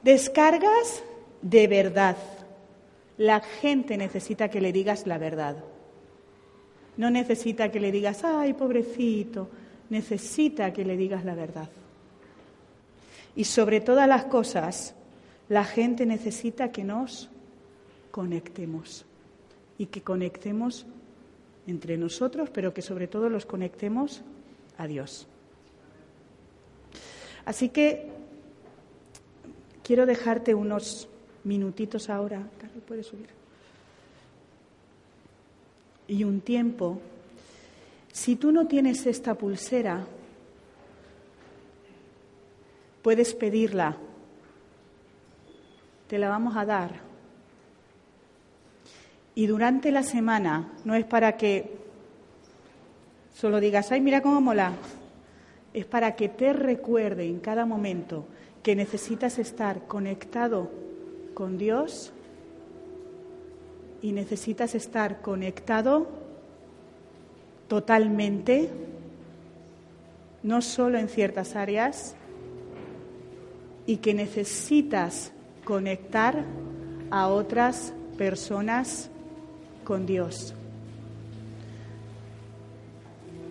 Descargas 0.07 1.03
de 1.41 1.67
verdad. 1.67 2.15
La 3.17 3.41
gente 3.41 3.97
necesita 3.97 4.47
que 4.47 4.61
le 4.61 4.71
digas 4.71 5.05
la 5.05 5.17
verdad. 5.17 5.57
No 6.95 7.09
necesita 7.09 7.69
que 7.69 7.81
le 7.81 7.91
digas, 7.91 8.23
ay, 8.23 8.53
pobrecito. 8.53 9.49
Necesita 9.89 10.71
que 10.71 10.85
le 10.85 10.95
digas 10.95 11.25
la 11.25 11.35
verdad. 11.35 11.67
Y 13.35 13.43
sobre 13.43 13.81
todas 13.81 14.07
las 14.07 14.23
cosas, 14.23 14.95
la 15.49 15.65
gente 15.65 16.05
necesita 16.05 16.71
que 16.71 16.85
nos 16.85 17.29
conectemos 18.09 19.05
y 19.77 19.87
que 19.87 20.03
conectemos 20.03 20.85
entre 21.67 21.97
nosotros, 21.97 22.49
pero 22.49 22.73
que 22.73 22.81
sobre 22.81 23.09
todo 23.09 23.27
los 23.27 23.45
conectemos 23.45 24.21
a 24.77 24.87
Dios. 24.87 25.27
Así 27.43 27.67
que 27.67 28.15
quiero 29.87 30.05
dejarte 30.05 30.53
unos 30.53 31.07
minutitos 31.45 32.09
ahora, 32.09 32.43
Carlos, 32.59 32.83
puede 32.85 33.03
subir, 33.03 33.29
y 36.09 36.25
un 36.25 36.41
tiempo. 36.41 36.99
Si 38.11 38.35
tú 38.35 38.51
no 38.51 38.67
tienes 38.67 39.05
esta 39.05 39.35
pulsera, 39.35 40.05
puedes 43.01 43.33
pedirla, 43.33 43.95
te 46.09 46.19
la 46.19 46.27
vamos 46.27 46.57
a 46.57 46.65
dar 46.65 46.99
y 49.35 49.47
durante 49.47 49.91
la 49.91 50.03
semana 50.03 50.73
no 50.83 50.95
es 50.95 51.05
para 51.05 51.37
que 51.37 51.77
solo 53.33 53.61
digas, 53.61 53.89
ay, 53.93 54.01
mira 54.01 54.21
cómo 54.21 54.41
mola. 54.41 54.73
Es 55.73 55.85
para 55.85 56.15
que 56.15 56.27
te 56.27 56.51
recuerde 56.51 57.25
en 57.25 57.39
cada 57.39 57.65
momento 57.65 58.25
que 58.67 58.75
necesitas 58.75 59.39
estar 59.39 59.87
conectado 59.87 60.69
con 61.33 61.57
Dios 61.57 62.11
y 64.01 64.11
necesitas 64.11 64.75
estar 64.75 65.21
conectado 65.21 66.05
totalmente, 67.69 68.69
no 70.43 70.61
solo 70.61 70.97
en 70.97 71.07
ciertas 71.07 71.55
áreas, 71.55 72.13
y 73.85 73.99
que 73.99 74.13
necesitas 74.13 75.31
conectar 75.63 76.43
a 77.09 77.29
otras 77.29 77.93
personas 78.17 79.09
con 79.85 80.05
Dios. 80.05 80.53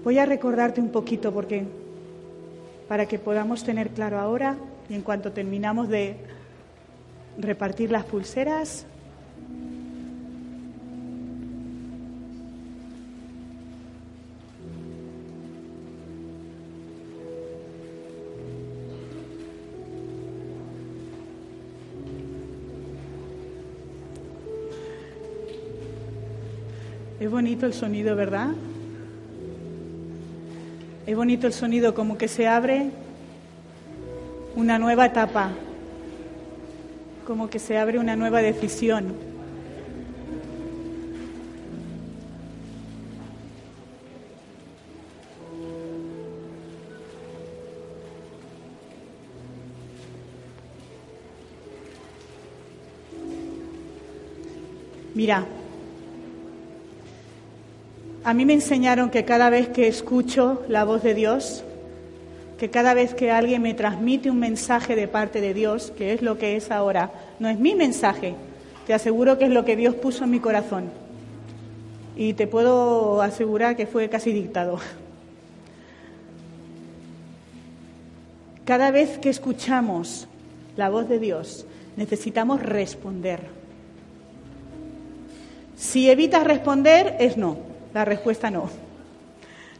Voy 0.05 0.19
a 0.19 0.27
recordarte 0.27 0.83
un 0.83 0.91
poquito 0.91 1.33
porque 1.33 1.64
para 2.87 3.07
que 3.07 3.19
podamos 3.19 3.64
tener 3.64 3.89
claro 3.89 4.19
ahora 4.19 4.59
y 4.89 4.95
en 4.95 5.03
cuanto 5.03 5.32
terminamos 5.32 5.89
de 5.89 6.16
repartir 7.39 7.91
las 7.91 8.05
pulseras, 8.05 8.87
Es 27.18 27.30
bonito 27.32 27.66
el 27.66 27.72
sonido, 27.72 28.14
¿verdad? 28.14 28.51
Es 31.07 31.16
bonito 31.16 31.49
el 31.49 31.53
sonido 31.53 31.93
como 31.93 32.18
que 32.18 32.28
se 32.28 32.47
abre 32.47 32.91
una 34.57 34.79
nueva 34.79 35.07
etapa, 35.07 35.51
como 37.27 37.51
que 37.51 37.59
se 37.59 37.77
abre 37.77 37.99
una 37.99 38.17
nueva 38.17 38.41
decisión. 38.41 39.15
Mira, 55.15 55.47
a 58.25 58.35
mí 58.35 58.45
me 58.45 58.55
enseñaron 58.55 59.11
que 59.11 59.25
cada 59.25 59.51
vez 59.51 59.69
que 59.69 59.87
escucho 59.87 60.63
la 60.69 60.85
voz 60.85 61.03
de 61.03 61.15
Dios, 61.15 61.63
que 62.59 62.71
cada 62.71 62.95
vez 62.95 63.15
que 63.15 63.31
alguien 63.31 63.63
me 63.63 63.75
transmite 63.75 64.31
un 64.31 64.39
mensaje 64.39 64.97
de 64.97 65.09
parte 65.09 65.41
de 65.41 65.53
Dios, 65.53 65.93
que 65.97 66.13
es 66.13 66.23
lo 66.23 66.39
que 66.39 66.57
es 66.57 66.71
ahora, 66.71 67.11
no 67.39 67.49
es 67.49 67.59
mi 67.59 67.75
mensaje, 67.75 68.35
te 68.87 68.95
aseguro 68.95 69.37
que 69.37 69.45
es 69.45 69.51
lo 69.51 69.65
que 69.65 69.77
Dios 69.77 69.95
puso 69.95 70.25
en 70.25 70.31
mi 70.31 70.41
corazón. 70.41 70.91
Y 72.17 72.33
te 72.33 72.47
puedo 72.47 73.21
asegurar 73.21 73.77
que 73.77 73.87
fue 73.87 74.09
casi 74.09 74.33
dictado. 74.33 74.79
Cada 78.65 78.91
vez 78.91 79.19
que 79.19 79.29
escuchamos 79.29 80.27
la 80.77 80.89
voz 80.89 81.09
de 81.09 81.19
Dios, 81.19 81.67
necesitamos 81.97 82.63
responder. 82.63 83.41
Si 85.77 86.11
evitas 86.11 86.45
responder, 86.45 87.17
es 87.21 87.37
no. 87.37 87.59
La 87.93 88.05
respuesta 88.05 88.51
no. 88.51 88.71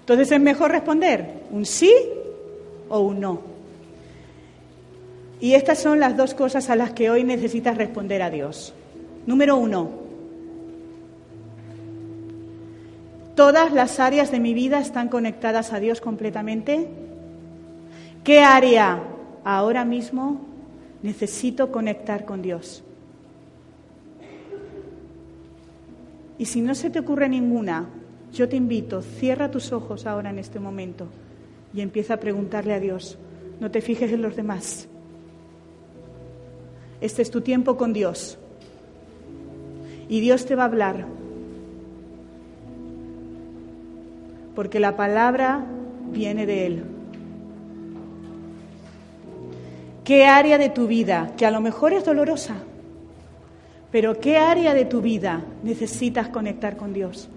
Entonces 0.01 0.31
es 0.31 0.41
mejor 0.41 0.71
responder 0.71 1.27
un 1.51 1.65
sí 1.65 1.93
o 2.89 3.01
un 3.01 3.21
no. 3.21 3.57
Y 5.41 5.55
estas 5.55 5.79
son 5.79 6.01
las 6.01 6.17
dos 6.17 6.35
cosas 6.35 6.71
a 6.71 6.77
las 6.77 6.93
que 6.93 7.11
hoy 7.11 7.23
necesitas 7.23 7.77
responder 7.77 8.23
a 8.23 8.31
Dios. 8.31 8.73
Número 9.27 9.57
uno, 9.57 9.91
¿todas 13.35 13.73
las 13.73 14.01
áreas 14.01 14.31
de 14.31 14.41
mi 14.41 14.55
vida 14.55 14.79
están 14.79 15.09
conectadas 15.09 15.73
a 15.73 15.81
Dios 15.81 16.01
completamente? 16.01 16.89
¿Qué 18.25 18.41
área 18.41 19.03
ahora 19.45 19.85
mismo 19.85 20.41
necesito 21.03 21.71
conectar 21.71 22.25
con 22.25 22.41
Dios? 22.41 22.83
Y 26.39 26.47
si 26.47 26.61
no 26.61 26.75
se 26.75 26.91
te 26.91 27.01
ocurre 27.01 27.29
ninguna, 27.29 27.89
yo 28.33 28.49
te 28.49 28.57
invito, 28.57 29.03
cierra 29.03 29.51
tus 29.51 29.73
ojos 29.73 30.07
ahora 30.07 30.31
en 30.31 30.39
este 30.39 30.61
momento 30.61 31.09
y 31.77 31.83
empieza 31.83 32.15
a 32.15 32.21
preguntarle 32.21 32.73
a 32.73 32.81
Dios. 32.81 33.19
No 33.61 33.71
te 33.71 33.83
fijes 33.83 34.11
en 34.11 34.23
los 34.23 34.35
demás. 34.35 34.89
Este 37.03 37.21
es 37.21 37.31
tu 37.31 37.43
tiempo 37.43 37.77
con 37.77 37.93
Dios. 37.93 38.39
Y 40.09 40.21
Dios 40.21 40.47
te 40.47 40.55
va 40.55 40.63
a 40.63 40.67
hablar. 40.67 41.07
Porque 44.55 44.81
la 44.81 44.97
palabra 44.97 45.67
viene 46.11 46.47
de 46.47 46.67
Él. 46.67 46.85
¿Qué 50.03 50.25
área 50.25 50.57
de 50.57 50.71
tu 50.71 50.87
vida, 50.87 51.35
que 51.37 51.45
a 51.45 51.51
lo 51.51 51.61
mejor 51.61 51.93
es 51.93 52.07
dolorosa, 52.07 52.55
pero 53.91 54.19
¿qué 54.19 54.39
área 54.39 54.73
de 54.73 54.87
tu 54.87 55.03
vida 55.03 55.45
necesitas 55.63 56.29
conectar 56.29 56.77
con 56.79 56.95
Dios? 56.95 57.29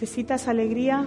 ¿Necesitas 0.00 0.46
alegría? 0.46 1.04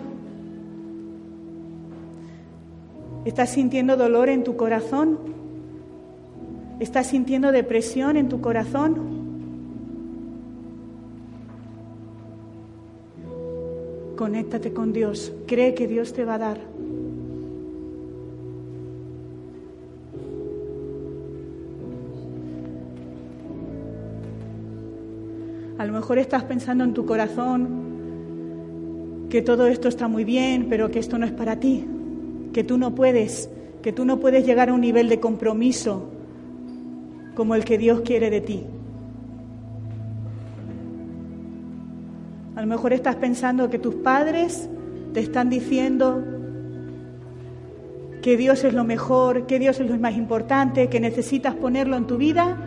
¿Estás 3.23 3.51
sintiendo 3.51 3.95
dolor 3.95 4.27
en 4.27 4.43
tu 4.43 4.57
corazón? 4.57 5.17
¿Estás 6.81 7.07
sintiendo 7.07 7.53
depresión 7.53 8.17
en 8.17 8.27
tu 8.27 8.41
corazón? 8.41 9.21
conéctate 14.17 14.71
con 14.71 14.93
Dios, 14.93 15.33
cree 15.47 15.73
que 15.73 15.87
Dios 15.87 16.13
te 16.13 16.25
va 16.25 16.35
a 16.35 16.37
dar. 16.37 16.59
A 25.79 25.85
lo 25.85 25.93
mejor 25.93 26.19
estás 26.19 26.43
pensando 26.43 26.83
en 26.83 26.93
tu 26.93 27.07
corazón 27.07 27.90
que 29.31 29.41
todo 29.41 29.65
esto 29.67 29.87
está 29.87 30.09
muy 30.09 30.25
bien, 30.25 30.67
pero 30.69 30.91
que 30.91 30.99
esto 30.99 31.17
no 31.17 31.25
es 31.25 31.31
para 31.31 31.55
ti, 31.55 31.85
que 32.51 32.65
tú 32.65 32.77
no 32.77 32.93
puedes, 32.93 33.49
que 33.81 33.93
tú 33.93 34.03
no 34.03 34.19
puedes 34.19 34.45
llegar 34.45 34.69
a 34.69 34.73
un 34.73 34.81
nivel 34.81 35.07
de 35.07 35.21
compromiso 35.21 36.09
como 37.33 37.55
el 37.55 37.63
que 37.63 37.77
Dios 37.77 38.01
quiere 38.01 38.29
de 38.29 38.41
ti. 38.41 38.63
A 42.57 42.61
lo 42.61 42.67
mejor 42.67 42.91
estás 42.91 43.15
pensando 43.15 43.69
que 43.69 43.79
tus 43.79 43.95
padres 43.95 44.69
te 45.13 45.21
están 45.21 45.49
diciendo 45.49 46.21
que 48.21 48.35
Dios 48.35 48.65
es 48.65 48.73
lo 48.73 48.83
mejor, 48.83 49.47
que 49.47 49.59
Dios 49.59 49.79
es 49.79 49.89
lo 49.89 49.97
más 49.97 50.17
importante, 50.17 50.89
que 50.89 50.99
necesitas 50.99 51.55
ponerlo 51.55 51.95
en 51.95 52.05
tu 52.05 52.17
vida, 52.17 52.57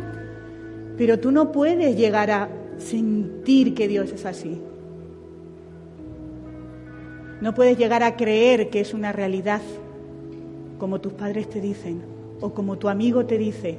pero 0.96 1.20
tú 1.20 1.30
no 1.30 1.52
puedes 1.52 1.94
llegar 1.94 2.30
a 2.30 2.48
sentir 2.78 3.74
que 3.74 3.86
Dios 3.86 4.10
es 4.12 4.24
así. 4.24 4.62
No 7.44 7.52
puedes 7.52 7.76
llegar 7.76 8.02
a 8.02 8.16
creer 8.16 8.70
que 8.70 8.80
es 8.80 8.94
una 8.94 9.12
realidad 9.12 9.60
como 10.78 11.02
tus 11.02 11.12
padres 11.12 11.46
te 11.50 11.60
dicen 11.60 12.00
o 12.40 12.54
como 12.54 12.78
tu 12.78 12.88
amigo 12.88 13.26
te 13.26 13.36
dice. 13.36 13.76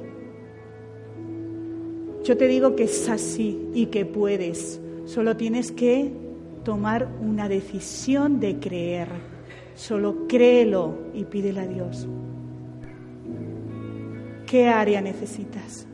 Yo 2.22 2.36
te 2.36 2.46
digo 2.46 2.76
que 2.76 2.84
es 2.84 3.08
así 3.08 3.68
y 3.74 3.86
que 3.86 4.06
puedes. 4.06 4.80
Solo 5.04 5.36
tienes 5.36 5.72
que 5.72 6.12
tomar 6.62 7.08
una 7.20 7.48
decisión 7.48 8.38
de 8.38 8.60
creer. 8.60 9.08
Solo 9.74 10.28
créelo 10.28 10.94
y 11.12 11.24
pídele 11.24 11.58
a 11.58 11.66
Dios. 11.66 12.06
¿Qué 14.46 14.68
área 14.68 15.00
necesitas? 15.00 15.88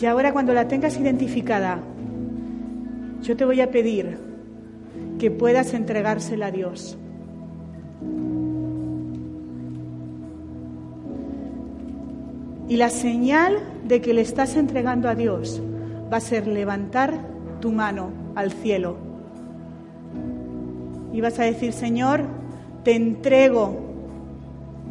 Y 0.00 0.06
ahora 0.06 0.32
cuando 0.32 0.54
la 0.54 0.66
tengas 0.66 0.98
identificada, 0.98 1.78
yo 3.22 3.36
te 3.36 3.44
voy 3.44 3.60
a 3.60 3.70
pedir 3.70 4.16
que 5.18 5.30
puedas 5.30 5.74
entregársela 5.74 6.46
a 6.46 6.50
Dios. 6.50 6.96
Y 12.68 12.76
la 12.76 12.88
señal 12.88 13.58
de 13.84 14.00
que 14.00 14.14
le 14.14 14.22
estás 14.22 14.56
entregando 14.56 15.08
a 15.08 15.14
Dios 15.14 15.60
va 16.10 16.16
a 16.16 16.20
ser 16.20 16.46
levantar 16.46 17.12
tu 17.60 17.70
mano 17.72 18.10
al 18.36 18.52
cielo. 18.52 18.96
Y 21.12 21.20
vas 21.20 21.38
a 21.40 21.42
decir, 21.42 21.72
Señor, 21.72 22.24
te 22.84 22.94
entrego, 22.94 23.76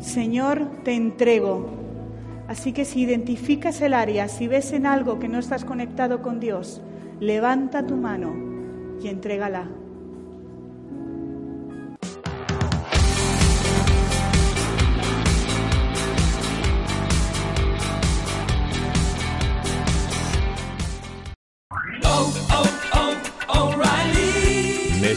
Señor, 0.01 0.67
te 0.83 0.93
entrego. 0.93 1.78
Así 2.49 2.73
que 2.73 2.83
si 2.83 3.01
identificas 3.01 3.79
el 3.79 3.93
área, 3.93 4.27
si 4.27 4.47
ves 4.47 4.73
en 4.73 4.87
algo 4.87 5.19
que 5.19 5.27
no 5.27 5.37
estás 5.37 5.63
conectado 5.63 6.23
con 6.23 6.39
Dios, 6.39 6.81
levanta 7.19 7.85
tu 7.85 7.95
mano 7.95 8.33
y 9.03 9.07
entrégala. 9.07 9.69